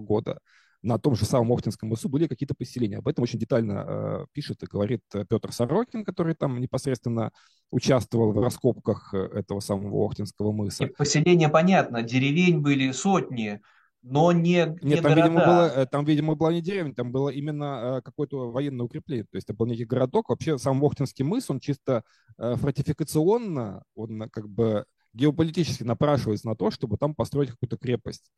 года, 0.01 0.39
на 0.87 0.99
том 0.99 1.17
же 1.17 1.25
самом 1.25 1.53
Охтинском 1.53 1.89
мысу 1.89 2.09
были 2.09 2.27
какие-то 2.27 2.55
поселения. 2.55 2.99
Об 2.99 3.09
этом 3.09 3.25
очень 3.25 3.39
детально 3.39 3.85
э, 3.87 4.27
пишет 4.33 4.63
и 4.63 4.67
говорит 4.67 5.03
Петр 5.29 5.53
Сорокин, 5.53 6.05
который 6.05 6.35
там 6.35 6.61
непосредственно 6.61 7.33
участвовал 7.71 8.33
в 8.33 8.41
раскопках 8.41 9.13
этого 9.13 9.61
самого 9.61 10.07
Охтинского 10.07 10.53
мыса. 10.53 10.85
И 10.85 10.87
поселения, 10.87 11.49
понятно, 11.49 12.03
деревень 12.03 12.61
были 12.61 12.93
сотни, 12.93 13.61
но 14.09 14.31
не, 14.31 14.77
не 14.83 14.91
Нет, 14.91 15.03
там, 15.03 15.15
города. 15.15 15.29
видимо, 15.29 15.45
было, 15.45 15.67
э, 15.67 15.87
там, 15.87 16.05
видимо, 16.05 16.35
была 16.37 16.53
не 16.53 16.63
деревня, 16.63 16.95
там 16.95 17.11
было 17.11 17.29
именно 17.29 17.99
э, 17.99 18.03
какое-то 18.03 18.51
военное 18.53 18.85
укрепление. 18.85 19.25
То 19.25 19.37
есть 19.37 19.49
это 19.49 19.57
был 19.57 19.67
некий 19.67 19.85
городок. 19.85 20.29
Вообще 20.29 20.59
сам 20.59 20.81
Вохтинский 20.81 21.25
мыс, 21.25 21.51
он 21.51 21.59
чисто 21.59 22.05
э, 22.39 22.55
фортификационно, 22.55 23.83
он 23.97 24.31
как 24.31 24.49
бы 24.49 24.85
геополитически 25.13 25.83
напрашивается 25.83 26.47
на 26.47 26.55
то, 26.55 26.71
чтобы 26.71 26.99
там 26.99 27.15
построить 27.17 27.51
какую-то 27.51 27.79
крепость. 27.79 28.31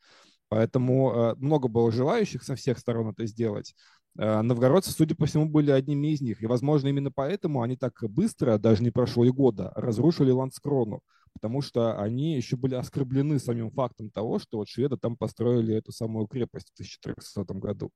Поэтому 0.48 1.34
много 1.36 1.68
было 1.68 1.92
желающих 1.92 2.42
со 2.42 2.54
всех 2.54 2.78
сторон 2.78 3.10
это 3.10 3.26
сделать. 3.26 3.74
Новгородцы, 4.14 4.90
судя 4.90 5.14
по 5.14 5.26
всему, 5.26 5.46
были 5.46 5.70
одними 5.70 6.08
из 6.08 6.20
них. 6.20 6.42
И, 6.42 6.46
возможно, 6.46 6.88
именно 6.88 7.12
поэтому 7.12 7.62
они 7.62 7.76
так 7.76 7.92
быстро, 8.02 8.58
даже 8.58 8.82
не 8.82 8.90
прошло 8.90 9.24
и 9.24 9.30
года, 9.30 9.72
разрушили 9.76 10.30
Ланскрону 10.30 11.02
потому 11.38 11.62
что 11.62 12.00
они 12.00 12.34
еще 12.34 12.56
были 12.56 12.74
оскорблены 12.74 13.38
самим 13.38 13.70
фактом 13.70 14.10
того, 14.10 14.40
что 14.40 14.58
вот 14.58 14.68
шведы 14.68 14.96
там 14.96 15.16
построили 15.16 15.74
эту 15.76 15.92
самую 15.92 16.26
крепость 16.26 16.70
в 16.70 16.74
1400 16.74 17.54
году. 17.54 17.92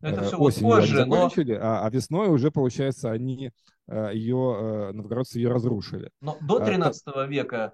Это 0.00 0.24
все 0.24 0.38
Осенью 0.38 0.70
позже, 0.70 1.02
они 1.02 1.10
закончили, 1.10 1.54
но... 1.56 1.64
а, 1.64 1.86
а 1.86 1.90
весной 1.90 2.28
уже, 2.28 2.50
получается, 2.50 3.10
они 3.10 3.50
э, 3.88 4.10
ее, 4.14 4.56
э, 4.58 4.92
новгородцы 4.92 5.38
ее 5.38 5.50
разрушили. 5.50 6.10
Но 6.22 6.38
до 6.40 6.60
13 6.60 7.02
а, 7.08 7.26
века 7.26 7.72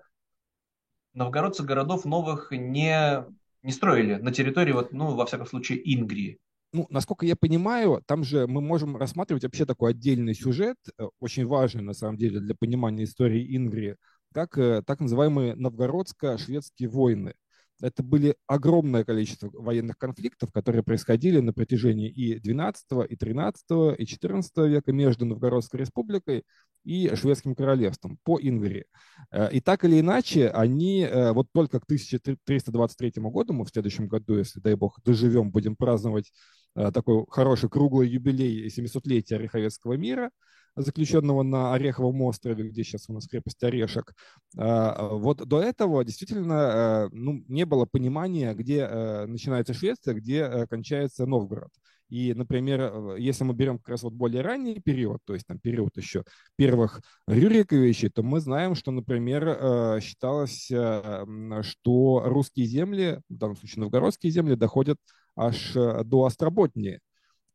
новгородцы 1.13 1.63
городов 1.63 2.05
новых 2.05 2.51
не, 2.51 3.25
не 3.65 3.73
строили 3.73 4.15
на 4.15 4.33
территории, 4.33 4.73
вот, 4.73 4.93
ну, 4.93 5.15
во 5.17 5.27
всяком 5.27 5.47
случае, 5.47 5.81
Ингрии 5.95 6.39
ну, 6.75 6.89
насколько 6.91 7.25
я 7.25 7.37
понимаю, 7.37 8.03
там 8.05 8.25
же 8.25 8.49
мы 8.49 8.61
можем 8.61 8.97
рассматривать 8.97 9.45
вообще 9.45 9.65
такой 9.65 9.93
отдельный 9.93 10.35
сюжет, 10.35 10.77
э, 10.99 11.05
очень 11.21 11.47
важный 11.47 11.83
на 11.83 11.95
самом 11.95 12.17
деле 12.17 12.41
для 12.41 12.57
понимания 12.57 13.05
истории 13.05 13.57
Ингрии, 13.57 13.97
как 14.35 14.59
э, 14.59 14.83
так 14.85 14.99
называемые 14.99 15.55
новгородско-шведские 15.55 16.89
войны. 16.89 17.35
Это 17.81 18.03
были 18.03 18.37
огромное 18.47 19.05
количество 19.05 19.51
военных 19.53 19.99
конфликтов, 19.99 20.53
которые 20.53 20.83
происходили 20.83 21.41
на 21.41 21.53
протяжении 21.53 22.09
и 22.09 22.39
XII, 22.39 23.07
и 23.07 23.17
XIII, 23.17 23.97
и 23.97 24.05
XIV 24.05 24.69
века 24.69 24.93
между 24.93 25.27
Новгородской 25.27 25.81
республикой 25.81 26.45
и 26.85 27.15
Шведским 27.15 27.55
королевством 27.55 28.19
по 28.25 28.39
Ингрии. 28.41 28.85
Э, 29.31 29.51
и 29.51 29.61
так 29.61 29.85
или 29.85 30.01
иначе, 30.01 30.49
они 30.49 31.03
э, 31.03 31.33
вот 31.33 31.49
только 31.53 31.81
к 31.81 31.85
1323 31.85 33.13
году, 33.17 33.55
мы 33.55 33.65
в 33.65 33.71
следующем 33.71 34.07
году, 34.07 34.37
если, 34.37 34.61
дай 34.61 34.75
бог, 34.75 35.01
доживем, 35.03 35.51
будем 35.51 35.77
праздновать 35.77 36.31
такой 36.75 37.25
хороший 37.29 37.69
круглый 37.69 38.09
юбилей 38.09 38.69
700-летия 38.69 39.37
Ореховецкого 39.37 39.95
мира– 39.95 40.31
заключенного 40.77 41.43
на 41.43 41.75
Ореховом 41.75 42.23
острове, 42.23 42.69
где 42.69 42.83
сейчас 42.83 43.09
у 43.09 43.13
нас 43.13 43.27
крепость 43.27 43.63
Орешек. 43.63 44.15
А, 44.57 45.09
вот 45.09 45.47
до 45.47 45.61
этого 45.61 46.05
действительно 46.05 46.53
э, 46.53 47.09
ну, 47.13 47.45
не 47.49 47.65
было 47.65 47.85
понимания, 47.85 48.55
где 48.55 48.81
э, 48.81 49.27
начинается 49.27 49.75
Швеция, 49.75 50.15
где 50.15 50.41
э, 50.41 50.67
кончается 50.67 51.27
Новгород. 51.27 51.71
И, 52.11 52.35
например, 52.35 53.17
если 53.17 53.45
мы 53.45 53.55
берем 53.55 53.79
как 53.79 53.89
раз 53.89 54.03
вот 54.03 54.13
более 54.13 54.43
ранний 54.43 54.79
период, 54.79 55.21
то 55.25 55.35
есть 55.35 55.47
там 55.47 55.59
период 55.59 55.97
еще 55.97 56.23
первых 56.55 57.01
Рюриковичей, 57.27 58.11
то 58.11 58.23
мы 58.23 58.41
знаем, 58.41 58.75
что, 58.75 58.91
например, 58.91 60.01
считалось, 60.01 60.67
что 60.67 62.23
русские 62.27 62.67
земли, 62.67 63.21
в 63.31 63.37
данном 63.37 63.57
случае 63.57 63.81
новгородские 63.81 64.31
земли, 64.31 64.55
доходят 64.55 64.99
аж 65.37 65.73
до 65.73 66.25
Остроботнии. 66.25 67.01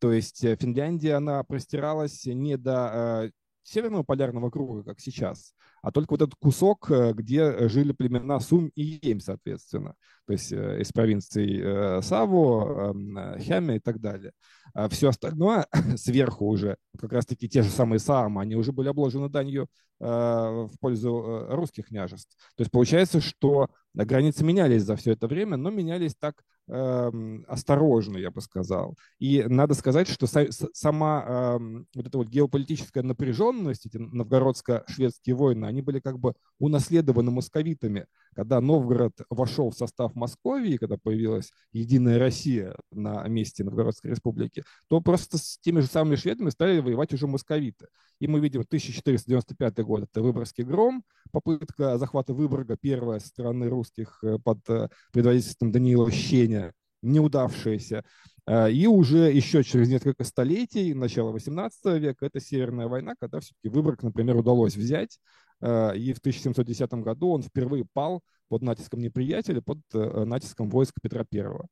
То 0.00 0.12
есть 0.12 0.42
э, 0.44 0.56
Финляндия, 0.56 1.14
она 1.14 1.44
простиралась 1.44 2.24
не 2.24 2.56
до 2.56 3.26
э, 3.26 3.30
северного 3.62 4.02
полярного 4.02 4.50
круга, 4.50 4.82
как 4.82 4.98
сейчас, 4.98 5.52
а 5.82 5.92
только 5.92 6.12
вот 6.14 6.22
этот 6.22 6.34
кусок, 6.36 6.90
э, 6.90 7.12
где 7.12 7.68
жили 7.68 7.92
племена 7.92 8.40
Сум 8.40 8.70
и 8.74 8.98
Ейм, 9.02 9.20
соответственно, 9.20 9.94
то 10.26 10.32
есть 10.32 10.52
из 10.52 10.90
провинций 10.92 12.02
Саво, 12.02 12.94
Хяме 13.40 13.76
и 13.76 13.78
так 13.78 14.00
далее. 14.00 14.32
А 14.72 14.88
все 14.88 15.10
остальное 15.10 15.66
сверху 15.96 16.46
уже, 16.46 16.78
как 16.98 17.12
раз-таки 17.12 17.46
те 17.48 17.62
же 17.62 17.68
самые 17.68 17.98
Саамы, 17.98 18.40
они 18.40 18.56
уже 18.56 18.72
были 18.72 18.88
обложены 18.88 19.28
данью 19.28 19.68
в 19.98 20.70
пользу 20.80 21.46
русских 21.50 21.88
княжеств. 21.88 22.34
То 22.56 22.62
есть 22.62 22.70
получается, 22.70 23.20
что 23.20 23.68
границы 23.94 24.44
менялись 24.44 24.82
за 24.82 24.96
все 24.96 25.12
это 25.12 25.26
время, 25.26 25.56
но 25.56 25.70
менялись 25.70 26.14
так 26.14 26.42
Эм, 26.72 27.44
осторожно, 27.48 28.16
я 28.16 28.30
бы 28.30 28.40
сказал. 28.40 28.96
И 29.18 29.42
надо 29.42 29.74
сказать, 29.74 30.06
что 30.06 30.28
сама 30.28 31.24
эм, 31.58 31.86
вот 31.96 32.06
эта 32.06 32.16
вот 32.16 32.28
геополитическая 32.28 33.02
напряженность, 33.02 33.86
эти 33.86 33.96
новгородско-шведские 33.96 35.34
войны, 35.34 35.66
они 35.66 35.82
были 35.82 35.98
как 35.98 36.20
бы 36.20 36.34
унаследованы 36.60 37.32
московитами. 37.32 38.06
Когда 38.34 38.60
Новгород 38.60 39.12
вошел 39.28 39.70
в 39.70 39.74
состав 39.74 40.14
Московии, 40.14 40.76
когда 40.76 40.96
появилась 40.96 41.50
единая 41.72 42.18
Россия 42.18 42.76
на 42.90 43.26
месте 43.26 43.64
Новгородской 43.64 44.10
республики, 44.10 44.64
то 44.88 45.00
просто 45.00 45.38
с 45.38 45.58
теми 45.58 45.80
же 45.80 45.86
самыми 45.86 46.16
шведами 46.16 46.50
стали 46.50 46.80
воевать 46.80 47.12
уже 47.12 47.26
московиты. 47.26 47.86
И 48.20 48.28
мы 48.28 48.40
видим 48.40 48.60
1495 48.60 49.78
год, 49.80 50.02
это 50.04 50.22
Выборгский 50.22 50.64
гром, 50.64 51.02
попытка 51.32 51.98
захвата 51.98 52.34
Выборга, 52.34 52.76
первая 52.80 53.18
со 53.18 53.28
стороны 53.28 53.68
русских 53.68 54.18
э, 54.22 54.38
под 54.42 54.58
э, 54.68 54.88
предводительством 55.12 55.72
Даниила 55.72 56.10
Щеня, 56.10 56.72
неудавшаяся. 57.02 58.04
Э, 58.46 58.70
и 58.70 58.86
уже 58.86 59.32
еще 59.32 59.64
через 59.64 59.88
несколько 59.88 60.24
столетий, 60.24 60.94
начало 60.94 61.32
18 61.32 62.00
века, 62.00 62.26
это 62.26 62.40
Северная 62.40 62.88
война, 62.88 63.14
когда 63.18 63.40
все-таки 63.40 63.68
Выборг, 63.68 64.02
например, 64.02 64.36
удалось 64.36 64.76
взять. 64.76 65.18
И 65.62 66.12
в 66.12 66.18
1710 66.18 66.92
году 66.94 67.30
он 67.30 67.42
впервые 67.42 67.84
пал 67.92 68.22
под 68.48 68.62
натиском 68.62 69.00
неприятеля, 69.00 69.60
под 69.60 69.78
натиском 69.92 70.70
войск 70.70 70.94
Петра 71.02 71.24
Первого. 71.24 71.66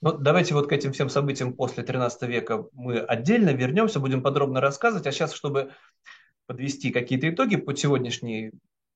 Ну, 0.00 0.12
давайте 0.12 0.54
вот 0.54 0.68
к 0.68 0.72
этим 0.72 0.92
всем 0.92 1.08
событиям 1.08 1.52
после 1.52 1.82
13 1.82 2.22
века 2.22 2.66
мы 2.72 2.98
отдельно 2.98 3.50
вернемся, 3.50 4.00
будем 4.00 4.22
подробно 4.22 4.60
рассказывать. 4.60 5.06
А 5.06 5.12
сейчас, 5.12 5.32
чтобы 5.32 5.72
подвести 6.46 6.90
какие-то 6.90 7.28
итоги 7.28 7.56
по 7.56 7.74
сегодняшней, 7.76 8.52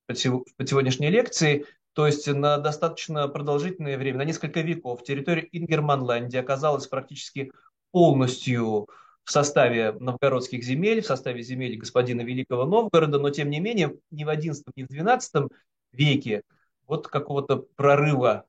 по 0.07 0.15
сегодняшней 0.15 1.11
лекции, 1.11 1.67
то 1.95 2.07
есть 2.07 2.29
на 2.29 2.59
достаточно 2.59 3.27
продолжительное 3.29 3.99
время, 3.99 4.19
на 4.19 4.25
несколько 4.25 4.61
веков, 4.61 5.03
территория 5.03 5.49
Ингерманландии 5.53 6.39
оказалась 6.39 6.87
практически 6.87 7.53
полностью 7.91 8.89
в 9.29 9.31
составе 9.31 9.93
новгородских 9.93 10.65
земель, 10.65 11.03
в 11.03 11.07
составе 11.07 11.43
земель 11.43 11.77
господина 11.77 12.23
Великого 12.23 12.65
Новгорода, 12.65 13.19
но 13.19 13.29
тем 13.29 13.51
не 13.51 13.61
менее 13.61 13.95
ни 14.11 14.25
в 14.25 14.29
XI, 14.29 14.63
ни 14.75 14.85
в 14.85 14.91
XII 14.91 15.51
веке 15.93 16.45
вот 16.87 17.09
какого-то 17.09 17.59
прорыва 17.77 18.47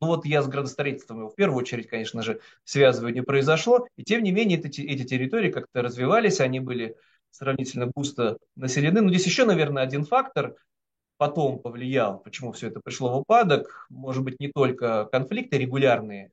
ну 0.00 0.06
вот 0.08 0.24
я 0.24 0.42
с 0.42 0.48
градостроительством 0.48 1.18
его 1.18 1.28
в 1.28 1.34
первую 1.34 1.58
очередь, 1.58 1.88
конечно 1.88 2.22
же, 2.22 2.40
связываю, 2.64 3.12
не 3.12 3.22
произошло. 3.22 3.86
И 3.96 4.04
тем 4.04 4.22
не 4.22 4.30
менее 4.30 4.58
эти, 4.58 4.80
эти 4.82 5.04
территории 5.04 5.50
как-то 5.50 5.82
развивались, 5.82 6.40
они 6.40 6.60
были 6.60 6.96
сравнительно 7.30 7.90
густо 7.94 8.38
населены. 8.56 9.00
Но 9.00 9.08
здесь 9.10 9.26
еще, 9.26 9.44
наверное, 9.46 9.82
один 9.82 10.04
фактор 10.04 10.54
потом 11.16 11.58
повлиял, 11.58 12.18
почему 12.20 12.52
все 12.52 12.68
это 12.68 12.80
пришло 12.80 13.10
в 13.10 13.16
упадок. 13.16 13.86
Может 13.88 14.22
быть, 14.22 14.38
не 14.38 14.48
только 14.48 15.06
конфликты 15.06 15.56
регулярные 15.56 16.30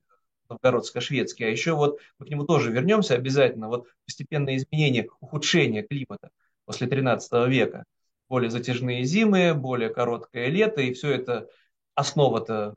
новгородско-шведский, 0.53 1.45
а 1.45 1.49
еще 1.49 1.73
вот 1.73 1.99
мы 2.19 2.25
к 2.25 2.29
нему 2.29 2.45
тоже 2.45 2.71
вернемся 2.71 3.15
обязательно, 3.15 3.67
вот 3.67 3.87
постепенное 4.05 4.57
изменение, 4.57 5.07
ухудшение 5.19 5.83
климата 5.83 6.29
после 6.65 6.87
13 6.87 7.47
века, 7.47 7.85
более 8.29 8.49
затяжные 8.49 9.03
зимы, 9.03 9.53
более 9.53 9.89
короткое 9.89 10.47
лето, 10.47 10.81
и 10.81 10.93
все 10.93 11.11
это 11.11 11.49
основа-то 11.95 12.75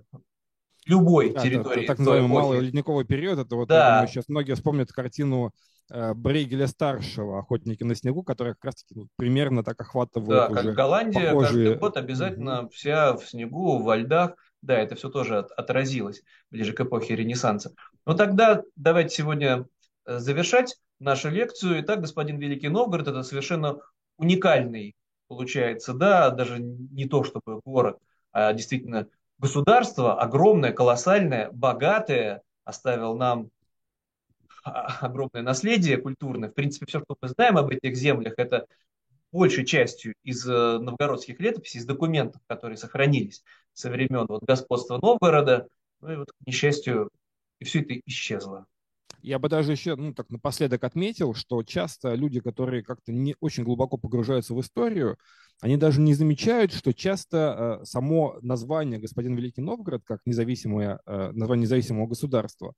любой 0.87 1.33
да, 1.33 1.41
территории. 1.41 1.85
Это, 1.85 1.89
так 1.89 1.99
называемый 1.99 2.29
малый 2.29 2.61
ледниковый 2.61 3.05
период, 3.05 3.39
это 3.39 3.57
вот, 3.57 3.69
да. 3.69 3.97
думаю, 3.97 4.09
сейчас 4.09 4.29
многие 4.29 4.55
вспомнят 4.55 4.93
картину 4.93 5.53
э, 5.91 6.15
Брейгеля 6.15 6.67
старшего 6.67 7.39
«Охотники 7.39 7.83
на 7.83 7.95
снегу», 7.95 8.23
которая 8.23 8.55
как 8.55 8.67
раз-таки 8.67 8.95
ну, 8.95 9.09
примерно 9.17 9.65
так 9.65 9.81
охватывает 9.81 10.31
Да, 10.31 10.63
как 10.63 10.75
Голландия, 10.75 11.33
похожие... 11.33 11.65
каждый 11.65 11.79
год 11.79 11.97
обязательно 11.97 12.63
угу. 12.63 12.69
вся 12.71 13.17
в 13.17 13.29
снегу, 13.29 13.83
во 13.83 13.97
льдах, 13.97 14.35
да, 14.63 14.79
это 14.79 14.95
все 14.95 15.09
тоже 15.11 15.39
от, 15.39 15.51
отразилось 15.53 16.23
ближе 16.51 16.73
к 16.73 16.81
эпохе 16.81 17.17
Ренессанса. 17.17 17.73
Но 18.05 18.15
тогда 18.15 18.63
давайте 18.77 19.15
сегодня 19.15 19.67
э, 20.05 20.19
завершать 20.19 20.77
нашу 20.99 21.31
лекцию. 21.31 21.81
Итак, 21.81 22.01
господин 22.01 22.39
Великий 22.39 22.69
Новгород– 22.69 23.09
это 23.09 23.23
совершенно 23.23 23.79
уникальный, 24.17 24.97
получается, 25.29 25.93
да, 25.93 26.31
даже 26.31 26.59
не 26.59 27.07
то 27.07 27.25
чтобы 27.25 27.61
город, 27.65 27.99
а 28.33 28.53
действительно 28.53 29.09
государство 29.39 30.21
огромное, 30.21 30.73
колоссальное, 30.73 31.51
богатое, 31.51 32.43
оставил 32.65 33.17
нам 33.17 33.51
огромное 34.65 35.43
наследие 35.43 35.99
культурное. 35.99 36.51
В 36.51 36.55
принципе, 36.55 36.87
все, 36.87 37.01
что 37.01 37.17
мы 37.21 37.29
знаем 37.29 37.59
об 37.59 37.71
этих 37.71 37.97
землях, 37.97 38.35
это 38.37 38.67
большей 39.33 39.67
частью 39.67 40.15
из 40.23 40.49
э, 40.49 40.79
новгородских 40.79 41.39
летописей, 41.41 41.81
из 41.81 41.85
документов, 41.85 42.41
которые 42.47 42.77
сохранились 42.77 43.43
со 43.77 43.91
времен 43.91 44.27
вот, 44.29 44.43
господства 44.43 44.99
Новгорода. 45.01 45.69
Ну 46.01 46.13
и 46.13 46.17
вот, 46.17 46.33
к 46.33 46.47
несчастью, 46.47 47.11
и 47.61 47.65
все 47.65 47.81
это 47.83 48.01
исчезло. 48.07 48.67
Я 49.23 49.39
бы 49.39 49.49
даже 49.49 49.73
еще, 49.73 49.97
ну, 49.97 50.15
так 50.15 50.31
напоследок 50.31 50.85
отметил, 50.85 51.35
что 51.35 51.63
часто 51.63 52.15
люди, 52.15 52.41
которые 52.41 52.83
как-то 52.83 53.13
не 53.13 53.37
очень 53.41 53.65
глубоко 53.65 53.99
погружаются 53.99 54.55
в 54.55 54.61
историю, 54.61 55.19
они 55.61 55.77
даже 55.77 56.01
не 56.01 56.15
замечают, 56.15 56.73
что 56.73 56.93
часто 56.95 57.81
э, 57.83 57.85
само 57.85 58.39
название 58.43 58.99
«Господин 59.01 59.35
Великий 59.35 59.63
Новгород» 59.63 60.03
как 60.05 60.21
независимое, 60.27 61.01
э, 61.07 61.33
название 61.33 61.63
независимого 61.63 62.07
государства, 62.07 62.75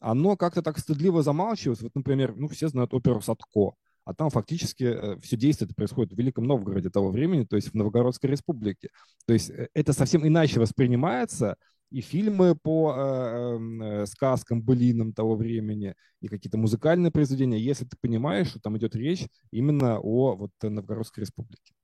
оно 0.00 0.36
как-то 0.36 0.62
так 0.62 0.78
стыдливо 0.78 1.22
замалчивается. 1.22 1.84
Вот, 1.84 1.94
например, 1.94 2.34
ну, 2.36 2.48
все 2.48 2.68
знают 2.68 2.92
оперу 2.92 3.20
«Садко», 3.20 3.74
а 4.06 4.14
там 4.14 4.30
фактически 4.30 4.84
э, 4.84 5.18
все 5.20 5.36
действие 5.36 5.68
происходит 5.76 6.12
в 6.12 6.16
Великом 6.16 6.44
Новгороде 6.44 6.90
того 6.90 7.10
времени, 7.10 7.44
то 7.44 7.56
есть 7.56 7.72
в 7.72 7.74
Новгородской 7.74 8.30
республике. 8.30 8.90
То 9.26 9.32
есть 9.32 9.50
э, 9.50 9.68
это 9.74 9.92
совсем 9.92 10.26
иначе 10.26 10.60
воспринимается, 10.60 11.56
и 11.90 12.00
фильмы 12.00 12.54
по 12.54 12.94
э, 12.96 13.00
эм, 13.00 13.82
э, 13.82 14.06
сказкам, 14.06 14.62
былинам 14.62 15.12
того 15.12 15.34
времени, 15.34 15.94
и 16.20 16.28
какие-то 16.28 16.56
музыкальные 16.56 17.10
произведения, 17.10 17.58
если 17.58 17.84
ты 17.84 17.96
понимаешь, 18.00 18.46
что 18.46 18.60
там 18.60 18.78
идет 18.78 18.94
речь 18.94 19.26
именно 19.50 19.98
о 19.98 20.36
вот, 20.36 20.52
Новгородской 20.62 21.22
республике. 21.22 21.74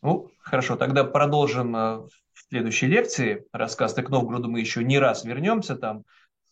Ну, 0.00 0.30
хорошо, 0.38 0.76
тогда 0.76 1.04
продолжим 1.04 1.72
в 1.72 2.08
следующей 2.48 2.86
лекции. 2.86 3.44
Рассказ 3.52 3.92
к 3.92 4.08
Новгороду 4.08 4.48
мы 4.48 4.60
еще 4.60 4.82
не 4.82 4.98
раз 4.98 5.24
вернемся. 5.24 5.74
Там 5.76 6.04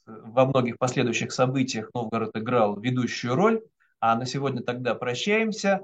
во 0.06 0.44
многих 0.44 0.78
последующих 0.78 1.32
событиях 1.32 1.90
Новгород 1.94 2.36
играл 2.36 2.78
ведущую 2.80 3.36
роль. 3.36 3.62
А 4.06 4.16
на 4.16 4.26
сегодня 4.26 4.62
тогда 4.62 4.94
прощаемся. 4.94 5.80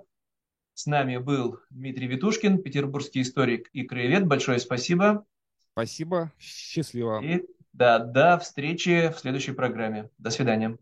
С 0.74 0.84
нами 0.84 1.16
был 1.16 1.58
Дмитрий 1.70 2.06
Витушкин, 2.06 2.62
петербургский 2.62 3.22
историк 3.22 3.70
и 3.72 3.84
краевед. 3.84 4.26
Большое 4.26 4.58
спасибо. 4.58 5.24
Спасибо. 5.72 6.30
Счастливо. 6.38 7.22
И 7.24 7.46
да, 7.72 7.98
до 7.98 8.38
встречи 8.38 9.10
в 9.10 9.18
следующей 9.18 9.52
программе. 9.52 10.10
До 10.18 10.28
свидания. 10.28 10.76